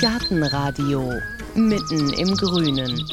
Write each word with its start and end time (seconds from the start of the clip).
Gartenradio 0.00 1.12
mitten 1.54 2.12
im 2.12 2.36
Grünen. 2.36 3.04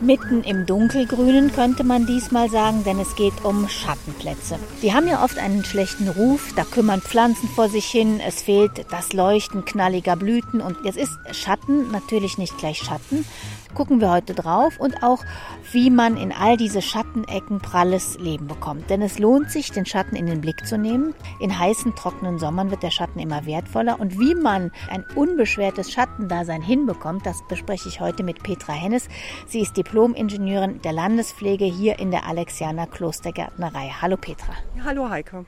Mitten 0.00 0.42
im 0.42 0.66
Dunkelgrünen 0.66 1.52
könnte 1.52 1.82
man 1.82 2.06
diesmal 2.06 2.50
sagen, 2.50 2.84
denn 2.84 2.98
es 2.98 3.16
geht 3.16 3.44
um 3.44 3.68
Schattenplätze. 3.68 4.58
Die 4.82 4.92
haben 4.92 5.08
ja 5.08 5.24
oft 5.24 5.38
einen 5.38 5.64
schlechten 5.64 6.08
Ruf, 6.08 6.52
da 6.56 6.64
kümmern 6.64 7.00
Pflanzen 7.00 7.48
vor 7.48 7.68
sich 7.68 7.86
hin, 7.86 8.20
es 8.20 8.42
fehlt 8.42 8.84
das 8.90 9.12
Leuchten 9.12 9.64
knalliger 9.64 10.16
Blüten 10.16 10.60
und 10.60 10.76
jetzt 10.84 10.98
ist 10.98 11.16
Schatten 11.32 11.90
natürlich 11.90 12.36
nicht 12.36 12.58
gleich 12.58 12.78
Schatten, 12.78 13.24
gucken 13.74 14.00
wir 14.00 14.10
heute 14.10 14.34
drauf 14.34 14.78
und 14.78 15.02
auch, 15.02 15.24
wie 15.72 15.90
man 15.90 16.16
in 16.16 16.32
all 16.32 16.56
diese 16.56 16.82
Schattenecken 16.82 17.60
pralles 17.60 18.18
Leben 18.18 18.46
bekommt. 18.46 18.90
Denn 18.90 19.02
es 19.02 19.18
lohnt 19.18 19.50
sich, 19.50 19.72
den 19.72 19.86
Schatten 19.86 20.16
in 20.16 20.26
den 20.26 20.40
Blick 20.40 20.66
zu 20.66 20.78
nehmen. 20.78 21.14
In 21.40 21.58
heißen, 21.58 21.94
trockenen 21.94 22.38
Sommern 22.38 22.70
wird 22.70 22.82
der 22.82 22.90
Schatten 22.90 23.18
immer 23.18 23.46
wertvoller. 23.46 24.00
Und 24.00 24.18
wie 24.18 24.34
man 24.34 24.70
ein 24.88 25.04
unbeschwertes 25.14 25.92
Schattendasein 25.92 26.62
hinbekommt, 26.62 27.26
das 27.26 27.46
bespreche 27.48 27.88
ich 27.88 28.00
heute 28.00 28.22
mit 28.22 28.42
Petra 28.42 28.72
Hennes. 28.72 29.08
Sie 29.46 29.60
ist 29.60 29.76
Diplom-Ingenieurin 29.76 30.80
der 30.82 30.92
Landespflege 30.92 31.64
hier 31.64 31.98
in 31.98 32.10
der 32.10 32.26
Alexianer 32.26 32.86
Klostergärtnerei. 32.86 33.92
Hallo 34.00 34.16
Petra. 34.16 34.54
Hallo 34.84 35.08
Heike. 35.08 35.44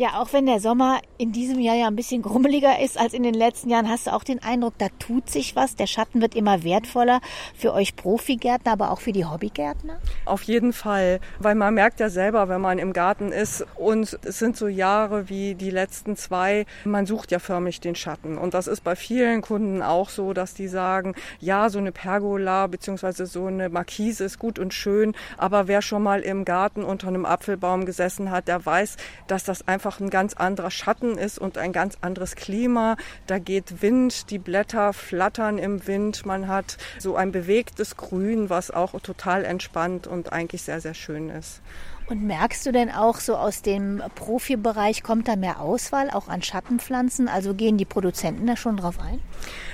Ja, 0.00 0.14
auch 0.14 0.32
wenn 0.32 0.46
der 0.46 0.60
Sommer 0.60 1.02
in 1.18 1.30
diesem 1.30 1.60
Jahr 1.60 1.76
ja 1.76 1.86
ein 1.86 1.94
bisschen 1.94 2.22
grummeliger 2.22 2.80
ist 2.80 2.98
als 2.98 3.12
in 3.12 3.22
den 3.22 3.34
letzten 3.34 3.68
Jahren, 3.68 3.86
hast 3.86 4.06
du 4.06 4.14
auch 4.14 4.24
den 4.24 4.42
Eindruck, 4.42 4.72
da 4.78 4.86
tut 4.98 5.28
sich 5.28 5.56
was. 5.56 5.76
Der 5.76 5.86
Schatten 5.86 6.22
wird 6.22 6.34
immer 6.34 6.64
wertvoller 6.64 7.20
für 7.54 7.74
euch 7.74 7.96
Profigärtner, 7.96 8.72
aber 8.72 8.92
auch 8.92 9.02
für 9.02 9.12
die 9.12 9.26
Hobbygärtner? 9.26 10.00
Auf 10.24 10.42
jeden 10.44 10.72
Fall, 10.72 11.20
weil 11.38 11.54
man 11.54 11.74
merkt 11.74 12.00
ja 12.00 12.08
selber, 12.08 12.48
wenn 12.48 12.62
man 12.62 12.78
im 12.78 12.94
Garten 12.94 13.30
ist 13.30 13.66
und 13.76 14.18
es 14.24 14.38
sind 14.38 14.56
so 14.56 14.68
Jahre 14.68 15.28
wie 15.28 15.54
die 15.54 15.68
letzten 15.68 16.16
zwei, 16.16 16.64
man 16.86 17.04
sucht 17.04 17.30
ja 17.30 17.38
förmlich 17.38 17.82
den 17.82 17.94
Schatten. 17.94 18.38
Und 18.38 18.54
das 18.54 18.68
ist 18.68 18.82
bei 18.82 18.96
vielen 18.96 19.42
Kunden 19.42 19.82
auch 19.82 20.08
so, 20.08 20.32
dass 20.32 20.54
die 20.54 20.68
sagen, 20.68 21.14
ja, 21.40 21.68
so 21.68 21.78
eine 21.78 21.92
Pergola 21.92 22.68
bzw. 22.68 23.26
so 23.26 23.44
eine 23.44 23.68
Markise 23.68 24.24
ist 24.24 24.38
gut 24.38 24.58
und 24.58 24.72
schön, 24.72 25.14
aber 25.36 25.68
wer 25.68 25.82
schon 25.82 26.02
mal 26.02 26.20
im 26.20 26.46
Garten 26.46 26.84
unter 26.84 27.08
einem 27.08 27.26
Apfelbaum 27.26 27.84
gesessen 27.84 28.30
hat, 28.30 28.48
der 28.48 28.64
weiß, 28.64 28.96
dass 29.26 29.44
das 29.44 29.68
einfach 29.68 29.89
einfach 29.90 30.00
ein 30.00 30.10
ganz 30.10 30.34
anderer 30.34 30.70
Schatten 30.70 31.18
ist 31.18 31.38
und 31.38 31.58
ein 31.58 31.72
ganz 31.72 31.98
anderes 32.00 32.36
Klima. 32.36 32.96
Da 33.26 33.40
geht 33.40 33.82
Wind, 33.82 34.30
die 34.30 34.38
Blätter 34.38 34.92
flattern 34.92 35.58
im 35.58 35.84
Wind. 35.88 36.24
Man 36.24 36.46
hat 36.46 36.76
so 37.00 37.16
ein 37.16 37.32
bewegtes 37.32 37.96
Grün, 37.96 38.50
was 38.50 38.70
auch 38.70 39.00
total 39.00 39.44
entspannt 39.44 40.06
und 40.06 40.32
eigentlich 40.32 40.62
sehr, 40.62 40.80
sehr 40.80 40.94
schön 40.94 41.28
ist. 41.28 41.60
Und 42.08 42.22
merkst 42.22 42.66
du 42.66 42.72
denn 42.72 42.90
auch 42.90 43.18
so 43.18 43.36
aus 43.36 43.62
dem 43.62 44.00
Profibereich, 44.14 45.02
kommt 45.02 45.26
da 45.26 45.34
mehr 45.34 45.60
Auswahl 45.60 46.10
auch 46.10 46.28
an 46.28 46.42
Schattenpflanzen? 46.42 47.26
Also 47.26 47.54
gehen 47.54 47.76
die 47.76 47.84
Produzenten 47.84 48.46
da 48.46 48.56
schon 48.56 48.76
drauf 48.76 49.00
ein? 49.00 49.20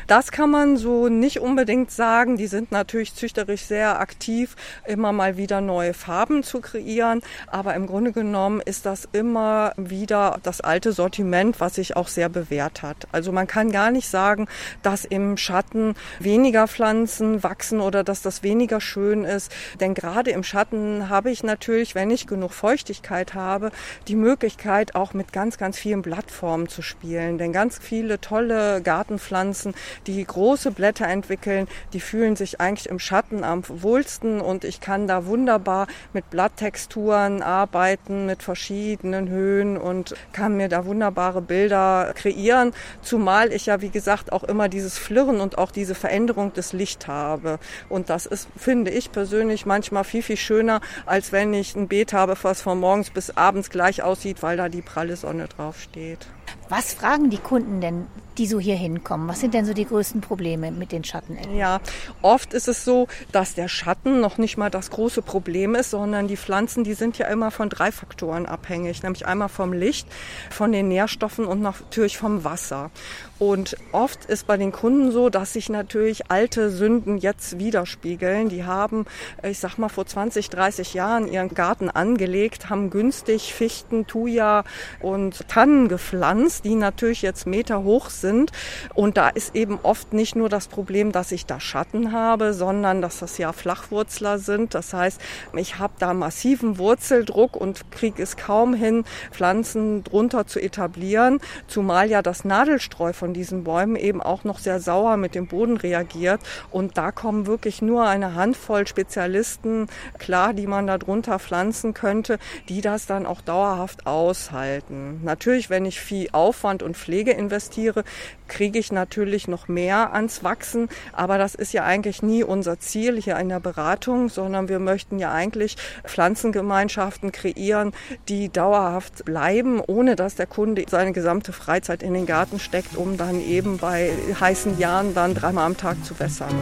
Das 0.07 0.31
kann 0.31 0.51
man 0.51 0.77
so 0.77 1.09
nicht 1.09 1.41
unbedingt 1.41 1.91
sagen. 1.91 2.37
Die 2.37 2.47
sind 2.47 2.71
natürlich 2.71 3.15
züchterisch 3.15 3.63
sehr 3.63 3.99
aktiv, 3.99 4.55
immer 4.87 5.11
mal 5.11 5.37
wieder 5.37 5.61
neue 5.61 5.95
Farben 5.95 6.45
zu 6.45 6.61
kreieren. 6.61 7.23
Aber 7.49 7.75
im 7.75 7.89
Grunde 7.89 8.13
genommen 8.13 8.61
ist 8.61 8.87
das 8.87 9.09
immer 9.11 9.73
wieder 9.77 10.39
das 10.45 10.61
alte 10.61 10.93
Sortiment, 10.93 11.59
was 11.59 11.75
sich 11.75 11.97
auch 11.97 12.07
sehr 12.07 12.29
bewährt 12.29 12.83
hat. 12.83 13.09
Also 13.11 13.33
man 13.33 13.49
kann 13.49 13.73
gar 13.73 13.91
nicht 13.91 14.09
sagen, 14.09 14.47
dass 14.83 15.05
im 15.05 15.37
Schatten 15.37 15.95
weniger 16.21 16.69
Pflanzen 16.69 17.43
wachsen 17.43 17.81
oder 17.81 18.05
dass 18.05 18.23
das 18.23 18.45
weniger 18.45 18.81
schön 18.81 19.25
ist. 19.25 19.51
Denn 19.81 19.95
gerade 19.95 20.31
im 20.31 20.45
Schatten 20.45 21.09
habe 21.09 21.33
ich 21.33 21.43
natürlich, 21.43 21.97
wenn 21.97 22.11
ich 22.11 22.29
genug 22.29 22.53
Feuchtigkeit 22.53 23.35
habe, 23.35 23.73
die 24.07 24.15
Möglichkeit 24.15 24.95
auch 24.95 25.15
mit 25.15 25.33
ganz, 25.33 25.59
ganz 25.59 25.77
vielen 25.77 26.03
Blattformen 26.03 26.69
zu 26.69 26.83
spielen. 26.83 27.39
Denn 27.39 27.53
ganz 27.53 27.79
viele 27.79 28.21
tolle 28.21 28.81
Gartenpflanzen, 28.83 29.75
die 30.07 30.25
große 30.25 30.71
Blätter 30.71 31.07
entwickeln, 31.07 31.69
die 31.93 32.01
fühlen 32.01 32.37
sich 32.37 32.61
eigentlich 32.61 32.89
im 32.89 32.99
Schatten 32.99 33.45
am 33.45 33.63
wohlsten 33.69 34.41
und 34.41 34.65
ich 34.65 34.81
kann 34.81 35.07
da 35.07 35.27
wunderbar 35.27 35.87
mit 36.13 36.31
Blatttexturen 36.31 37.43
arbeiten, 37.43 38.27
mit 38.27 38.43
verschiedenen 38.43 39.29
Höhen 39.29 39.77
und 39.77 40.15
kann 40.33 40.57
mir 40.57 40.69
da 40.69 40.85
wunderbare 40.85 41.43
Bilder 41.43 42.13
kreieren, 42.15 42.73
zumal 43.03 43.53
ich 43.53 43.67
ja, 43.67 43.81
wie 43.81 43.91
gesagt, 43.91 44.33
auch 44.33 44.45
immer 44.45 44.69
dieses 44.69 44.99
Flirren 44.99 45.41
und 45.41 45.59
auch 45.59 45.71
diese 45.71 45.95
Veränderung 45.95 46.53
des 46.53 46.73
Lichts 46.73 47.07
habe. 47.07 47.59
Und 47.89 48.11
das 48.11 48.27
ist, 48.27 48.49
finde 48.57 48.91
ich 48.91 49.13
persönlich, 49.13 49.67
manchmal 49.67 50.05
viel, 50.05 50.23
viel 50.23 50.37
schöner, 50.37 50.81
als 51.05 51.33
wenn 51.33 51.55
ich 51.55 51.75
ein 51.75 51.89
Beet 51.89 52.13
habe, 52.13 52.37
was 52.43 52.63
von 52.63 52.79
morgens 52.79 53.11
bis 53.11 53.37
abends 53.37 53.71
gleich 53.71 54.03
aussieht, 54.03 54.43
weil 54.43 54.57
da 54.57 54.69
die 54.69 54.83
pralle 54.83 55.17
Sonne 55.17 55.49
drauf 55.49 55.81
steht. 55.81 56.27
Was 56.69 56.95
fragen 56.95 57.31
die 57.31 57.39
Kunden 57.39 57.81
denn, 57.81 58.07
die 58.39 58.47
so 58.47 58.59
hier 58.59 58.77
hinkommen? 58.77 59.29
Was 59.29 59.41
sind 59.41 59.55
denn 59.55 59.65
so 59.65 59.73
die 59.73 59.87
größten 59.87 60.21
Probleme 60.21 60.71
mit 60.71 60.93
den 60.93 61.05
Schatten? 61.05 61.39
Ja, 61.57 61.81
oft 62.23 62.53
ist 62.53 62.69
es 62.69 62.85
so, 62.85 63.09
dass 63.33 63.55
der 63.55 63.69
Schatten 63.69 64.21
noch 64.21 64.39
nicht 64.39 64.57
mal 64.57 64.71
das 64.71 64.91
große 64.91 65.23
Problem 65.23 65.75
ist, 65.75 65.91
sondern 65.91 66.29
die 66.29 66.37
Pflanzen, 66.37 66.85
die 66.85 66.95
sind 66.95 67.19
ja 67.19 67.29
immer 67.29 67.51
von 67.51 67.69
drei 67.69 67.93
Faktoren 67.93 68.47
abhängig, 68.47 69.03
nämlich 69.03 69.27
einmal 69.27 69.49
vom 69.49 69.73
Licht, 69.73 70.09
von 70.51 70.73
den 70.73 70.89
Nährstoffen 70.89 71.47
und 71.47 71.63
natürlich 71.63 72.19
vom 72.19 72.45
Wasser. 72.45 72.91
Und 73.39 73.77
oft 73.93 74.25
ist 74.25 74.47
bei 74.47 74.57
den 74.57 74.73
Kunden 74.73 75.13
so, 75.13 75.29
dass 75.29 75.53
sich 75.53 75.69
natürlich 75.69 76.31
alte 76.31 76.71
Sünden 76.71 77.19
jetzt 77.19 77.59
widerspiegeln. 77.59 78.49
Die 78.49 78.65
haben, 78.65 79.05
ich 79.43 79.59
sag 79.59 79.77
mal, 79.77 79.91
vor 79.91 80.07
20, 80.07 80.49
30 80.49 80.95
Jahren 80.95 81.29
ihren 81.29 81.51
Garten 81.51 81.91
angelegt, 81.91 82.71
haben 82.71 82.89
günstig 82.89 83.53
Fichten, 83.53 84.07
Thuja 84.07 84.65
und 85.01 85.49
Tannen 85.49 85.89
gepflanzt, 85.89 86.65
die 86.65 86.75
natürlich 86.75 87.21
jetzt 87.21 87.47
Meter 87.47 87.85
hoch 87.85 88.09
sind. 88.09 88.53
Und 88.95 89.19
da 89.19 89.29
ist 89.29 89.55
eben 89.55 89.79
oft 89.83 90.15
nicht 90.15 90.35
nur 90.35 90.49
das 90.49 90.69
Problem, 90.69 91.13
dass 91.13 91.31
ich 91.31 91.45
da 91.45 91.61
Schatten 91.61 92.13
habe, 92.13 92.55
sondern 92.55 93.03
dass 93.03 93.19
das 93.19 93.37
ja 93.37 93.53
Flachwurzler 93.53 94.39
sind. 94.39 94.75
Das 94.75 94.95
heißt, 94.95 95.21
ich 95.55 95.79
habe 95.79 95.93
da 95.99 96.15
massiven 96.15 96.79
Wurzeldruck 96.79 97.55
und 97.57 97.91
kriege 97.91 98.23
es 98.23 98.37
kaum 98.39 98.73
hin, 98.73 99.05
Pflanzen 99.31 100.05
drunter 100.05 100.47
zu 100.47 100.59
etablieren, 100.59 101.41
zumal 101.67 102.09
ja 102.09 102.23
das 102.23 102.45
Nadelstreu 102.45 103.13
von 103.13 103.26
von 103.27 103.35
diesen 103.35 103.65
Bäumen 103.65 103.97
eben 103.97 104.23
auch 104.23 104.45
noch 104.45 104.61
sehr 104.61 104.79
sauer 104.79 105.17
mit 105.17 105.35
dem 105.35 105.49
Boden 105.49 105.77
reagiert. 105.77 106.41
Und 106.71 106.97
da 106.97 107.11
kommen 107.11 107.49
wirklich 107.49 107.83
nur 107.83 108.07
eine 108.07 108.37
Handvoll 108.37 108.87
Spezialisten 108.87 109.89
klar, 110.17 110.55
die 110.55 110.69
man 110.69 110.87
darunter 110.87 111.41
pflanzen 111.41 111.93
könnte, 111.93 112.39
die 112.69 112.83
das 112.83 113.07
dann 113.07 113.27
auch 113.27 113.41
dauerhaft 113.41 114.07
aushalten. 114.07 115.23
Natürlich, 115.25 115.71
wenn 115.71 115.87
ich 115.87 116.01
viel 116.01 116.29
Aufwand 116.31 116.85
und 116.85 116.97
Pflege 116.97 117.33
investiere, 117.33 118.05
kriege 118.49 118.79
ich 118.79 118.93
natürlich 118.93 119.49
noch 119.49 119.69
mehr 119.69 120.13
ans 120.13 120.45
Wachsen. 120.45 120.89
Aber 121.13 121.39
das 121.39 121.55
ist 121.55 121.73
ja 121.73 121.85
eigentlich 121.85 122.23
nie 122.23 122.45
unser 122.45 122.79
Ziel 122.79 123.21
hier 123.21 123.37
in 123.39 123.49
der 123.49 123.61
Beratung, 123.61 124.29
sondern 124.29 124.69
wir 124.69 124.79
möchten 124.79 125.19
ja 125.19 125.33
eigentlich 125.33 125.77
Pflanzengemeinschaften 126.05 127.33
kreieren, 127.33 127.93
die 128.29 128.49
dauerhaft 128.49 129.25
bleiben, 129.25 129.81
ohne 129.87 130.17
dass 130.17 130.35
der 130.35 130.47
Kunde 130.47 130.85
seine 130.89 131.13
gesamte 131.13 131.53
Freizeit 131.53 132.03
in 132.03 132.15
den 132.15 132.27
Garten 132.27 132.59
steckt, 132.59 132.97
um 132.97 133.17
dann 133.17 133.41
eben 133.41 133.79
bei 133.79 134.11
heißen 134.41 134.79
Jahren 134.79 135.15
dann 135.15 135.35
dreimal 135.35 135.67
am 135.67 135.77
Tag 135.77 136.05
zu 136.05 136.19
wässern. 136.19 136.55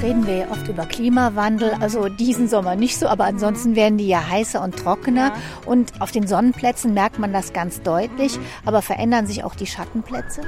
Jetzt 0.00 0.08
reden 0.08 0.26
wir 0.26 0.36
ja 0.36 0.50
oft 0.50 0.66
über 0.66 0.86
Klimawandel, 0.86 1.74
also 1.78 2.08
diesen 2.08 2.48
Sommer 2.48 2.74
nicht 2.74 2.98
so, 2.98 3.06
aber 3.06 3.24
ansonsten 3.24 3.76
werden 3.76 3.98
die 3.98 4.08
ja 4.08 4.30
heißer 4.30 4.62
und 4.62 4.78
trockener. 4.78 5.34
Und 5.66 6.00
auf 6.00 6.10
den 6.10 6.26
Sonnenplätzen 6.26 6.94
merkt 6.94 7.18
man 7.18 7.34
das 7.34 7.52
ganz 7.52 7.82
deutlich, 7.82 8.38
aber 8.64 8.80
verändern 8.80 9.26
sich 9.26 9.44
auch 9.44 9.54
die 9.54 9.66
Schattenplätze? 9.66 10.40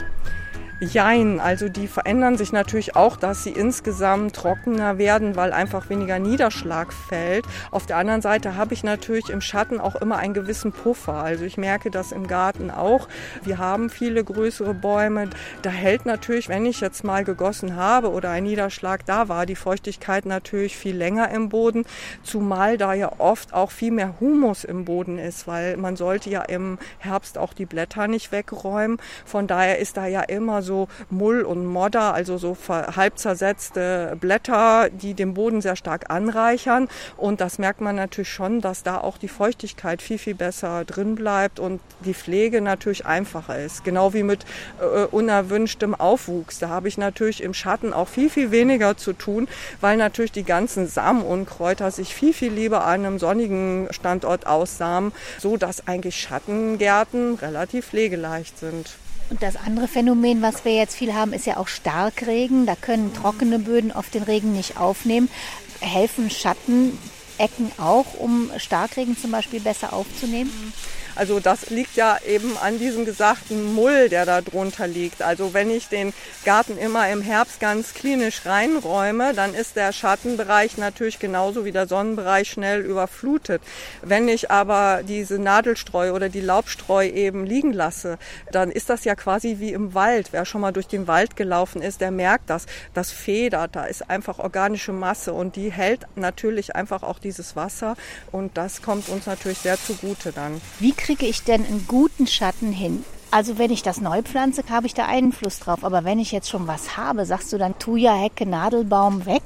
Jein, 0.84 1.38
also 1.38 1.68
die 1.68 1.86
verändern 1.86 2.36
sich 2.36 2.50
natürlich 2.50 2.96
auch, 2.96 3.16
dass 3.16 3.44
sie 3.44 3.50
insgesamt 3.50 4.34
trockener 4.34 4.98
werden, 4.98 5.36
weil 5.36 5.52
einfach 5.52 5.88
weniger 5.90 6.18
Niederschlag 6.18 6.92
fällt. 6.92 7.44
Auf 7.70 7.86
der 7.86 7.98
anderen 7.98 8.20
Seite 8.20 8.56
habe 8.56 8.74
ich 8.74 8.82
natürlich 8.82 9.30
im 9.30 9.40
Schatten 9.40 9.78
auch 9.78 9.94
immer 9.94 10.16
einen 10.16 10.34
gewissen 10.34 10.72
Puffer. 10.72 11.14
Also 11.14 11.44
ich 11.44 11.56
merke 11.56 11.92
das 11.92 12.10
im 12.10 12.26
Garten 12.26 12.72
auch. 12.72 13.06
Wir 13.44 13.58
haben 13.58 13.90
viele 13.90 14.24
größere 14.24 14.74
Bäume. 14.74 15.30
Da 15.62 15.70
hält 15.70 16.04
natürlich, 16.04 16.48
wenn 16.48 16.66
ich 16.66 16.80
jetzt 16.80 17.04
mal 17.04 17.22
gegossen 17.22 17.76
habe 17.76 18.10
oder 18.10 18.30
ein 18.30 18.42
Niederschlag 18.42 19.06
da 19.06 19.28
war, 19.28 19.46
die 19.46 19.54
Feuchtigkeit 19.54 20.26
natürlich 20.26 20.76
viel 20.76 20.96
länger 20.96 21.30
im 21.30 21.48
Boden, 21.48 21.84
zumal 22.24 22.76
da 22.76 22.92
ja 22.92 23.12
oft 23.18 23.54
auch 23.54 23.70
viel 23.70 23.92
mehr 23.92 24.18
Humus 24.18 24.64
im 24.64 24.84
Boden 24.84 25.20
ist, 25.20 25.46
weil 25.46 25.76
man 25.76 25.94
sollte 25.94 26.28
ja 26.28 26.42
im 26.42 26.80
Herbst 26.98 27.38
auch 27.38 27.52
die 27.52 27.66
Blätter 27.66 28.08
nicht 28.08 28.32
wegräumen. 28.32 28.98
Von 29.24 29.46
daher 29.46 29.78
ist 29.78 29.96
da 29.96 30.08
ja 30.08 30.22
immer 30.22 30.60
so 30.60 30.71
so 30.72 30.88
Mull 31.10 31.42
und 31.42 31.66
Modder, 31.66 32.14
also 32.14 32.38
so 32.38 32.56
halb 32.68 33.18
zersetzte 33.18 34.16
Blätter, 34.18 34.88
die 34.90 35.12
den 35.12 35.34
Boden 35.34 35.60
sehr 35.60 35.76
stark 35.76 36.10
anreichern. 36.10 36.88
Und 37.18 37.42
das 37.42 37.58
merkt 37.58 37.82
man 37.82 37.96
natürlich 37.96 38.32
schon, 38.32 38.62
dass 38.62 38.82
da 38.82 38.96
auch 38.98 39.18
die 39.18 39.28
Feuchtigkeit 39.28 40.00
viel, 40.00 40.16
viel 40.16 40.34
besser 40.34 40.84
drin 40.86 41.14
bleibt 41.14 41.60
und 41.60 41.80
die 42.06 42.14
Pflege 42.14 42.62
natürlich 42.62 43.04
einfacher 43.04 43.58
ist. 43.58 43.84
Genau 43.84 44.14
wie 44.14 44.22
mit 44.22 44.46
äh, 44.80 45.04
unerwünschtem 45.04 45.94
Aufwuchs. 45.94 46.58
Da 46.58 46.70
habe 46.70 46.88
ich 46.88 46.96
natürlich 46.96 47.42
im 47.42 47.52
Schatten 47.52 47.92
auch 47.92 48.08
viel, 48.08 48.30
viel 48.30 48.50
weniger 48.50 48.96
zu 48.96 49.12
tun, 49.12 49.48
weil 49.82 49.98
natürlich 49.98 50.32
die 50.32 50.44
ganzen 50.44 50.86
Samenunkräuter 50.86 51.90
sich 51.90 52.14
viel, 52.14 52.32
viel 52.32 52.52
lieber 52.52 52.86
an 52.86 53.04
einem 53.04 53.18
sonnigen 53.18 53.88
Standort 53.90 54.46
aussamen, 54.46 55.12
so 55.38 55.58
dass 55.58 55.86
eigentlich 55.86 56.16
Schattengärten 56.16 57.34
relativ 57.34 57.88
pflegeleicht 57.88 58.58
sind. 58.58 59.01
Und 59.32 59.42
das 59.42 59.56
andere 59.56 59.88
Phänomen, 59.88 60.42
was 60.42 60.66
wir 60.66 60.74
jetzt 60.74 60.94
viel 60.94 61.14
haben, 61.14 61.32
ist 61.32 61.46
ja 61.46 61.56
auch 61.56 61.66
Starkregen. 61.66 62.66
Da 62.66 62.76
können 62.76 63.14
trockene 63.14 63.58
Böden 63.58 63.90
oft 63.90 64.12
den 64.12 64.24
Regen 64.24 64.52
nicht 64.52 64.76
aufnehmen. 64.76 65.30
Helfen 65.80 66.28
Schattenecken 66.28 67.72
auch, 67.78 68.12
um 68.18 68.50
Starkregen 68.58 69.16
zum 69.16 69.30
Beispiel 69.30 69.60
besser 69.60 69.94
aufzunehmen? 69.94 70.74
Also 71.14 71.40
das 71.40 71.70
liegt 71.70 71.96
ja 71.96 72.18
eben 72.26 72.56
an 72.58 72.78
diesem 72.78 73.04
gesagten 73.04 73.74
Mull, 73.74 74.08
der 74.08 74.26
da 74.26 74.40
drunter 74.40 74.86
liegt. 74.86 75.22
Also 75.22 75.54
wenn 75.54 75.70
ich 75.70 75.88
den 75.88 76.12
Garten 76.44 76.78
immer 76.78 77.08
im 77.10 77.22
Herbst 77.22 77.60
ganz 77.60 77.94
klinisch 77.94 78.46
reinräume, 78.46 79.34
dann 79.34 79.54
ist 79.54 79.76
der 79.76 79.92
Schattenbereich 79.92 80.78
natürlich 80.78 81.18
genauso 81.18 81.64
wie 81.64 81.72
der 81.72 81.86
Sonnenbereich 81.86 82.50
schnell 82.50 82.80
überflutet. 82.80 83.62
Wenn 84.02 84.28
ich 84.28 84.50
aber 84.50 85.02
diese 85.06 85.38
Nadelstreu 85.38 86.12
oder 86.12 86.28
die 86.28 86.40
Laubstreu 86.40 87.06
eben 87.06 87.44
liegen 87.44 87.72
lasse, 87.72 88.18
dann 88.50 88.70
ist 88.70 88.90
das 88.90 89.04
ja 89.04 89.14
quasi 89.14 89.56
wie 89.58 89.72
im 89.72 89.94
Wald. 89.94 90.28
Wer 90.32 90.44
schon 90.44 90.60
mal 90.60 90.72
durch 90.72 90.88
den 90.88 91.06
Wald 91.06 91.36
gelaufen 91.36 91.82
ist, 91.82 92.00
der 92.00 92.10
merkt 92.10 92.50
das. 92.50 92.66
Das 92.94 93.10
federt, 93.10 93.76
da 93.76 93.84
ist 93.84 94.08
einfach 94.08 94.38
organische 94.38 94.92
Masse 94.92 95.32
und 95.32 95.56
die 95.56 95.70
hält 95.70 96.06
natürlich 96.16 96.74
einfach 96.74 97.02
auch 97.02 97.18
dieses 97.18 97.56
Wasser 97.56 97.96
und 98.30 98.56
das 98.56 98.82
kommt 98.82 99.08
uns 99.08 99.26
natürlich 99.26 99.58
sehr 99.58 99.76
zugute 99.76 100.32
dann. 100.32 100.60
Wie 100.78 100.92
kriege 101.02 101.26
ich 101.26 101.42
denn 101.42 101.66
einen 101.66 101.84
guten 101.88 102.28
Schatten 102.28 102.70
hin? 102.70 103.04
Also 103.32 103.58
wenn 103.58 103.72
ich 103.72 103.82
das 103.82 104.00
neu 104.00 104.22
pflanze, 104.22 104.62
habe 104.70 104.86
ich 104.86 104.94
da 104.94 105.06
Einfluss 105.06 105.58
drauf. 105.58 105.82
Aber 105.82 106.04
wenn 106.04 106.20
ich 106.20 106.30
jetzt 106.30 106.48
schon 106.48 106.68
was 106.68 106.96
habe, 106.96 107.26
sagst 107.26 107.52
du 107.52 107.58
dann 107.58 107.76
Thuja, 107.78 108.14
Hecke, 108.14 108.46
Nadelbaum 108.46 109.26
weg? 109.26 109.42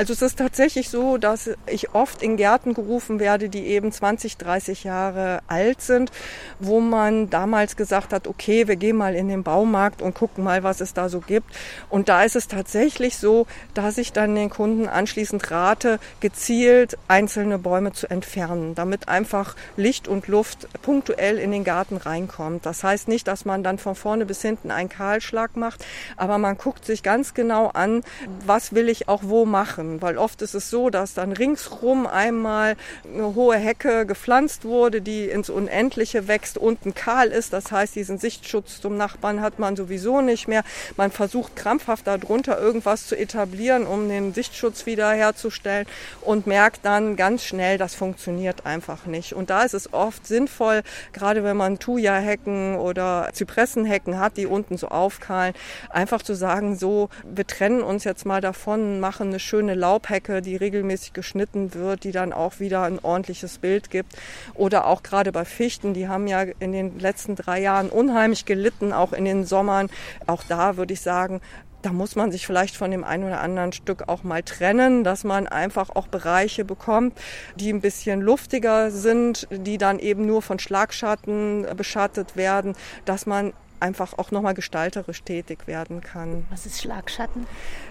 Also 0.00 0.14
es 0.14 0.22
ist 0.22 0.38
tatsächlich 0.38 0.88
so, 0.88 1.18
dass 1.18 1.50
ich 1.66 1.94
oft 1.94 2.22
in 2.22 2.38
Gärten 2.38 2.72
gerufen 2.72 3.20
werde, 3.20 3.50
die 3.50 3.66
eben 3.66 3.92
20, 3.92 4.38
30 4.38 4.84
Jahre 4.84 5.40
alt 5.46 5.82
sind, 5.82 6.10
wo 6.58 6.80
man 6.80 7.28
damals 7.28 7.76
gesagt 7.76 8.14
hat, 8.14 8.26
okay, 8.26 8.66
wir 8.66 8.76
gehen 8.76 8.96
mal 8.96 9.14
in 9.14 9.28
den 9.28 9.42
Baumarkt 9.42 10.00
und 10.00 10.14
gucken 10.14 10.42
mal, 10.42 10.62
was 10.62 10.80
es 10.80 10.94
da 10.94 11.10
so 11.10 11.20
gibt. 11.20 11.54
Und 11.90 12.08
da 12.08 12.24
ist 12.24 12.34
es 12.34 12.48
tatsächlich 12.48 13.18
so, 13.18 13.46
dass 13.74 13.98
ich 13.98 14.14
dann 14.14 14.34
den 14.34 14.48
Kunden 14.48 14.88
anschließend 14.88 15.50
rate, 15.50 15.98
gezielt 16.20 16.96
einzelne 17.06 17.58
Bäume 17.58 17.92
zu 17.92 18.08
entfernen, 18.08 18.74
damit 18.74 19.06
einfach 19.06 19.54
Licht 19.76 20.08
und 20.08 20.28
Luft 20.28 20.66
punktuell 20.80 21.36
in 21.36 21.50
den 21.50 21.62
Garten 21.62 21.98
reinkommt. 21.98 22.64
Das 22.64 22.82
heißt 22.82 23.06
nicht, 23.06 23.28
dass 23.28 23.44
man 23.44 23.62
dann 23.62 23.76
von 23.76 23.94
vorne 23.94 24.24
bis 24.24 24.40
hinten 24.40 24.70
einen 24.70 24.88
Kahlschlag 24.88 25.58
macht, 25.58 25.84
aber 26.16 26.38
man 26.38 26.56
guckt 26.56 26.86
sich 26.86 27.02
ganz 27.02 27.34
genau 27.34 27.66
an, 27.66 28.02
was 28.46 28.74
will 28.74 28.88
ich 28.88 29.06
auch 29.06 29.24
wo 29.24 29.44
machen 29.44 29.89
machen, 29.90 30.02
weil 30.02 30.18
oft 30.18 30.42
ist 30.42 30.54
es 30.54 30.70
so, 30.70 30.90
dass 30.90 31.14
dann 31.14 31.32
ringsrum 31.32 32.06
einmal 32.06 32.76
eine 33.12 33.34
hohe 33.34 33.56
Hecke 33.56 34.06
gepflanzt 34.06 34.64
wurde, 34.64 35.00
die 35.00 35.24
ins 35.24 35.50
Unendliche 35.50 36.28
wächst, 36.28 36.58
unten 36.58 36.94
kahl 36.94 37.28
ist. 37.28 37.52
Das 37.52 37.72
heißt, 37.72 37.94
diesen 37.94 38.18
Sichtschutz 38.18 38.80
zum 38.80 38.96
Nachbarn 38.96 39.40
hat 39.40 39.58
man 39.58 39.76
sowieso 39.76 40.20
nicht 40.20 40.48
mehr. 40.48 40.62
Man 40.96 41.10
versucht 41.10 41.56
krampfhaft 41.56 42.06
darunter 42.06 42.58
irgendwas 42.60 43.06
zu 43.06 43.16
etablieren, 43.16 43.86
um 43.86 44.08
den 44.08 44.32
Sichtschutz 44.34 44.86
wiederherzustellen 44.86 45.86
und 46.22 46.46
merkt 46.46 46.84
dann 46.84 47.16
ganz 47.16 47.44
schnell, 47.44 47.78
das 47.78 47.94
funktioniert 47.94 48.66
einfach 48.66 49.06
nicht. 49.06 49.34
Und 49.34 49.50
da 49.50 49.62
ist 49.62 49.74
es 49.74 49.92
oft 49.92 50.26
sinnvoll, 50.26 50.82
gerade 51.12 51.44
wenn 51.44 51.56
man 51.56 51.78
Thuja-Hecken 51.78 52.76
oder 52.76 53.30
Zypressenhecken 53.32 54.18
hat, 54.18 54.36
die 54.36 54.46
unten 54.46 54.76
so 54.76 54.88
aufkahlen, 54.88 55.54
einfach 55.90 56.22
zu 56.22 56.34
sagen, 56.34 56.76
so, 56.76 57.08
wir 57.24 57.46
trennen 57.46 57.82
uns 57.82 58.04
jetzt 58.04 58.26
mal 58.26 58.40
davon, 58.40 59.00
machen 59.00 59.28
eine 59.28 59.40
schöne 59.40 59.74
Laubhecke, 59.80 60.42
die 60.42 60.56
regelmäßig 60.56 61.12
geschnitten 61.12 61.74
wird, 61.74 62.04
die 62.04 62.12
dann 62.12 62.32
auch 62.32 62.60
wieder 62.60 62.82
ein 62.82 62.98
ordentliches 63.00 63.58
Bild 63.58 63.90
gibt. 63.90 64.16
Oder 64.54 64.86
auch 64.86 65.02
gerade 65.02 65.32
bei 65.32 65.44
Fichten, 65.44 65.94
die 65.94 66.06
haben 66.06 66.26
ja 66.26 66.42
in 66.60 66.72
den 66.72 67.00
letzten 67.00 67.34
drei 67.34 67.60
Jahren 67.60 67.88
unheimlich 67.88 68.44
gelitten, 68.44 68.92
auch 68.92 69.12
in 69.12 69.24
den 69.24 69.44
Sommern. 69.44 69.90
Auch 70.26 70.44
da 70.46 70.76
würde 70.76 70.94
ich 70.94 71.00
sagen, 71.00 71.40
da 71.82 71.92
muss 71.92 72.16
man 72.16 72.30
sich 72.30 72.46
vielleicht 72.46 72.76
von 72.76 72.90
dem 72.90 73.04
einen 73.04 73.24
oder 73.24 73.40
anderen 73.40 73.72
Stück 73.72 74.08
auch 74.08 74.22
mal 74.22 74.42
trennen, 74.42 75.04
dass 75.04 75.24
man 75.24 75.46
einfach 75.46 75.90
auch 75.90 76.08
Bereiche 76.08 76.64
bekommt, 76.64 77.18
die 77.56 77.72
ein 77.72 77.80
bisschen 77.80 78.20
luftiger 78.20 78.90
sind, 78.90 79.48
die 79.50 79.78
dann 79.78 79.98
eben 79.98 80.26
nur 80.26 80.42
von 80.42 80.58
Schlagschatten 80.58 81.66
beschattet 81.76 82.36
werden, 82.36 82.74
dass 83.04 83.26
man 83.26 83.52
einfach 83.80 84.18
auch 84.18 84.30
nochmal 84.30 84.54
gestalterisch 84.54 85.22
tätig 85.22 85.66
werden 85.66 86.00
kann. 86.00 86.46
Was 86.50 86.66
ist 86.66 86.80
Schlagschatten? 86.80 87.46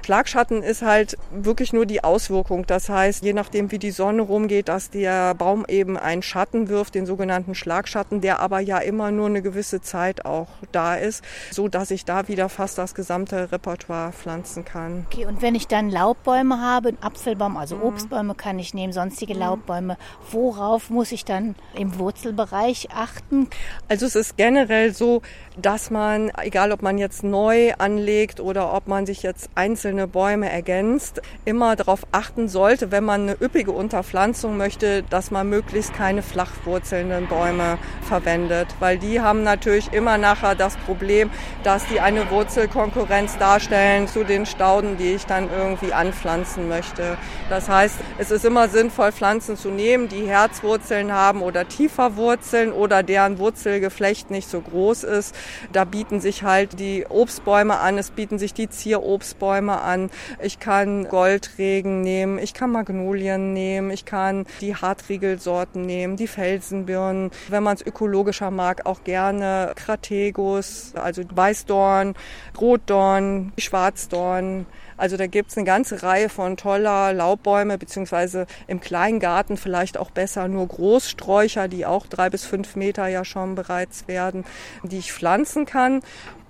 Schlagschatten 0.06 0.64
ist 0.64 0.82
halt 0.82 1.18
wirklich 1.32 1.74
nur 1.74 1.86
die 1.86 2.04
Auswirkung. 2.04 2.66
Das 2.66 2.90
heißt, 2.90 3.24
je 3.24 3.34
nachdem, 3.34 3.72
wie 3.72 3.80
die 3.80 3.92
Sonne 3.92 4.22
rumgeht, 4.22 4.70
dass 4.70 4.90
der 4.90 5.34
Baum 5.36 5.66
eben 5.68 5.98
einen 5.98 6.22
Schatten 6.22 6.70
wirft, 6.70 6.96
den 6.96 7.06
sogenannten 7.06 7.56
Schlagschatten, 7.56 8.22
der 8.22 8.40
aber 8.40 8.60
ja 8.60 8.80
immer 8.80 9.12
nur 9.12 9.28
eine 9.28 9.42
gewisse 9.42 9.82
Zeit 9.82 10.26
auch 10.26 10.48
da 10.72 10.96
ist, 10.96 11.24
so 11.52 11.68
dass 11.68 11.92
ich 11.92 12.06
da 12.06 12.28
wieder 12.28 12.50
fast 12.50 12.78
das 12.78 12.96
gesamte 12.96 13.52
Repertoire 13.52 14.12
pflanzen 14.12 14.66
kann. 14.66 15.06
Okay, 15.12 15.26
und 15.26 15.42
wenn 15.42 15.56
ich 15.56 15.68
dann 15.68 15.90
Laubbäume 15.90 16.62
habe, 16.62 16.90
einen 16.90 17.04
Apfelbaum, 17.04 17.58
also 17.58 17.78
mhm. 17.78 17.84
Obstbäume 17.84 18.36
kann 18.36 18.60
ich 18.60 18.74
nehmen, 18.74 18.94
sonstige 18.94 19.34
mhm. 19.34 19.40
Laubbäume, 19.40 19.98
worauf 20.32 20.90
muss 20.90 21.12
ich 21.12 21.26
dann 21.26 21.56
im 21.74 21.98
Wurzelbereich 21.98 22.90
achten? 22.94 23.50
Also 23.88 24.06
es 24.06 24.16
ist 24.16 24.38
generell 24.38 24.94
so, 24.94 25.22
dass 25.58 25.79
man, 25.90 26.32
egal 26.42 26.72
ob 26.72 26.82
man 26.82 26.98
jetzt 26.98 27.24
neu 27.24 27.74
anlegt 27.78 28.40
oder 28.40 28.74
ob 28.74 28.88
man 28.88 29.06
sich 29.06 29.24
jetzt 29.24 29.50
einzelne 29.56 30.08
Bäume 30.08 30.50
ergänzt, 30.50 31.22
immer 31.46 31.76
darauf 31.76 32.06
achten 32.12 32.48
sollte, 32.50 32.92
wenn 32.92 33.06
man 33.06 33.22
eine 33.22 33.38
üppige 33.42 33.72
Unterpflanzung 33.72 34.58
möchte, 34.58 35.04
dass 35.04 35.32
man 35.32 35.50
möglichst 35.50 35.94
keine 35.94 36.22
flachwurzelnden 36.22 37.28
Bäume 37.28 37.78
verwendet, 38.08 38.68
weil 38.80 38.98
die 38.98 39.22
haben 39.22 39.44
natürlich 39.44 39.94
immer 39.94 40.18
nachher 40.18 40.56
das 40.56 40.76
Problem, 40.78 41.32
dass 41.64 41.86
die 41.88 42.00
eine 42.00 42.30
Wurzelkonkurrenz 42.30 43.38
darstellen 43.38 44.08
zu 44.08 44.24
den 44.24 44.46
Stauden, 44.46 44.98
die 44.98 45.14
ich 45.14 45.26
dann 45.26 45.50
irgendwie 45.50 45.94
anpflanzen 45.94 46.68
möchte. 46.68 47.18
Das 47.50 47.70
heißt, 47.70 47.96
es 48.18 48.32
ist 48.32 48.46
immer 48.46 48.68
sinnvoll, 48.68 49.12
Pflanzen 49.12 49.58
zu 49.58 49.70
nehmen, 49.70 50.10
die 50.10 50.28
Herzwurzeln 50.28 51.12
haben 51.12 51.42
oder 51.42 51.68
tiefer 51.68 52.16
Wurzeln 52.18 52.72
oder 52.72 53.04
deren 53.04 53.40
Wurzelgeflecht 53.40 54.32
nicht 54.32 54.50
so 54.50 54.62
groß 54.62 55.04
ist, 55.04 55.36
da 55.72 55.84
bieten 55.86 56.20
sich 56.20 56.44
halt 56.44 56.80
die 56.80 57.06
Obstbäume 57.08 57.78
an, 57.78 57.98
es 57.98 58.12
bieten 58.12 58.40
sich 58.40 58.54
die 58.54 58.70
Zierobstbäume 58.70 59.80
an. 59.80 60.10
Ich 60.42 60.60
kann 60.60 61.08
Goldregen 61.08 62.02
nehmen, 62.02 62.40
ich 62.40 62.54
kann 62.54 62.72
Magnolien 62.72 63.54
nehmen, 63.54 63.92
ich 63.92 64.06
kann 64.06 64.46
die 64.62 64.76
Hartriegelsorten 64.76 65.82
nehmen, 65.82 66.16
die 66.16 66.28
Felsenbirnen. 66.28 67.32
Wenn 67.50 67.64
man 67.64 67.76
es 67.76 67.86
ökologischer 67.86 68.52
mag, 68.52 68.86
auch 68.86 69.04
gerne 69.04 69.74
Krategus, 69.76 70.94
also 70.96 71.24
Weißdorn, 71.30 72.16
Rotdorn, 72.60 73.54
Schwarzdorn. 73.58 74.66
Also 75.00 75.16
da 75.16 75.28
gibt's 75.28 75.56
eine 75.56 75.66
ganze 75.66 76.04
Reihe 76.04 76.28
von 76.28 76.58
toller 76.58 77.14
Laubbäume, 77.14 77.78
beziehungsweise 77.78 78.48
im 78.68 78.82
kleinen 78.82 79.22
Garten 79.22 79.56
vielleicht 79.56 79.98
auch 79.98 80.12
besser 80.12 80.50
nur 80.50 80.68
Großsträucher, 80.68 81.70
die 81.70 81.86
auch 81.86 82.06
drei 82.06 82.30
bis 82.30 82.44
fünf 82.44 82.76
Meter 82.76 83.08
ja 83.08 83.24
schon 83.24 83.56
bereits 83.56 84.10
werden, 84.10 84.44
die 84.84 84.98
ich 84.98 85.14
pflanzen 85.14 85.66
kann. 85.66 86.02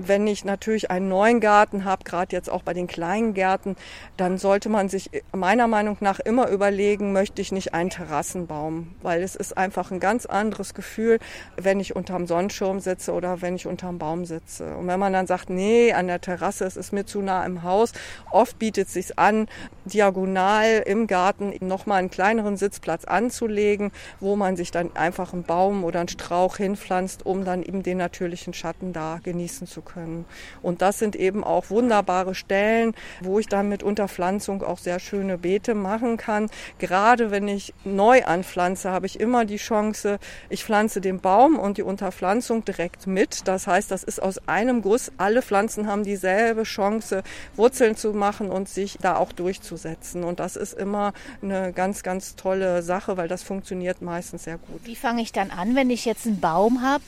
Wenn 0.02 0.28
ich 0.28 0.46
natürlich 0.46 0.90
einen 0.90 1.10
neuen 1.10 1.42
Garten 1.42 1.84
habe, 1.84 2.06
gerade 2.06 2.34
jetzt 2.34 2.50
auch 2.50 2.64
bei 2.64 2.74
den 2.74 2.88
kleinen 2.88 3.34
Gärten, 3.34 3.76
dann 4.16 4.38
sollte 4.38 4.70
man 4.70 4.88
sich 4.88 5.12
meiner 5.34 5.68
Meinung 5.68 5.98
nach 6.00 6.22
immer 6.22 6.48
überlegen, 6.48 7.12
möchte 7.12 7.42
ich 7.42 7.52
nicht 7.52 7.74
einen 7.74 7.90
Terrassenbaum, 7.90 8.96
weil 9.02 9.22
es 9.22 9.36
ist 9.36 9.58
einfach 9.58 9.92
ein 9.92 10.00
ganz 10.00 10.26
anderes 10.26 10.74
Gefühl, 10.74 11.20
wenn 11.58 11.82
ich 11.82 11.98
unterm 11.98 12.28
Sonnenschirm 12.28 12.80
sitze 12.80 13.12
oder 13.12 13.42
wenn 13.42 13.58
ich 13.58 13.68
unterm 13.68 13.98
Baum 13.98 14.24
sitze. 14.24 14.74
Und 14.78 14.88
wenn 14.88 15.02
man 15.02 15.12
dann 15.12 15.28
sagt, 15.28 15.50
nee, 15.50 15.92
an 15.92 16.08
der 16.08 16.22
Terrasse, 16.22 16.64
es 16.64 16.78
ist 16.78 16.94
mir 16.94 17.06
zu 17.06 17.22
nah 17.22 17.46
im 17.46 17.64
Haus, 17.64 17.92
oft 18.32 18.58
bietet 18.58 18.88
es 18.88 18.94
sich 18.94 19.20
an, 19.20 19.50
diagonal 19.84 20.82
im 20.86 21.08
Garten 21.08 21.54
nochmal 21.60 22.00
einen 22.00 22.10
kleineren 22.10 22.56
Sitzplatz 22.56 23.04
anzulegen, 23.04 23.92
wo 24.22 24.38
man 24.38 24.56
sich 24.56 24.72
dann 24.72 24.96
einfach 24.96 25.34
einen 25.34 25.44
Baum 25.44 25.84
oder 25.84 26.00
einen 26.00 26.08
Strauch 26.08 26.56
hinpflanzt, 26.56 27.26
um 27.26 27.44
dann 27.44 27.64
eben 27.64 27.84
den 27.84 27.98
natürlichen 27.98 28.54
Schatten 28.54 28.94
da 28.94 29.20
genießen 29.22 29.68
zu 29.68 29.82
können 29.82 29.89
können. 29.94 30.26
Und 30.62 30.82
das 30.82 31.00
sind 31.00 31.16
eben 31.16 31.44
auch 31.44 31.70
wunderbare 31.70 32.36
Stellen, 32.36 32.94
wo 33.22 33.40
ich 33.40 33.48
dann 33.48 33.70
mit 33.70 33.84
Unterpflanzung 33.84 34.64
auch 34.64 34.78
sehr 34.78 35.00
schöne 35.00 35.38
Beete 35.38 35.76
machen 35.76 36.18
kann. 36.18 36.50
Gerade 36.78 37.32
wenn 37.32 37.48
ich 37.48 37.74
neu 37.84 38.24
anpflanze, 38.24 38.92
habe 38.92 39.06
ich 39.06 39.20
immer 39.20 39.46
die 39.46 39.58
Chance, 39.58 40.20
ich 40.50 40.64
pflanze 40.64 41.02
den 41.02 41.20
Baum 41.20 41.58
und 41.58 41.78
die 41.78 41.84
Unterpflanzung 41.84 42.66
direkt 42.66 43.08
mit. 43.08 43.48
Das 43.48 43.68
heißt, 43.68 43.92
das 43.92 44.04
ist 44.04 44.22
aus 44.22 44.48
einem 44.48 44.82
Guss. 44.82 45.12
Alle 45.18 45.42
Pflanzen 45.42 45.88
haben 45.88 46.04
dieselbe 46.04 46.64
Chance, 46.64 47.24
Wurzeln 47.56 47.96
zu 47.96 48.14
machen 48.14 48.50
und 48.50 48.70
sich 48.70 48.98
da 49.02 49.18
auch 49.18 49.32
durchzusetzen. 49.32 50.24
Und 50.24 50.40
das 50.40 50.56
ist 50.56 50.74
immer 50.74 51.14
eine 51.42 51.74
ganz, 51.74 52.04
ganz 52.04 52.36
tolle 52.36 52.82
Sache, 52.84 53.18
weil 53.18 53.28
das 53.28 53.44
funktioniert 53.44 54.02
meistens 54.02 54.44
sehr 54.44 54.58
gut. 54.58 54.82
Wie 54.86 54.96
fange 54.96 55.22
ich 55.22 55.32
dann 55.32 55.52
an, 55.52 55.76
wenn 55.76 55.90
ich 55.90 56.06
jetzt 56.06 56.26
einen 56.28 56.40
Baum 56.40 56.82
habe? 56.82 57.04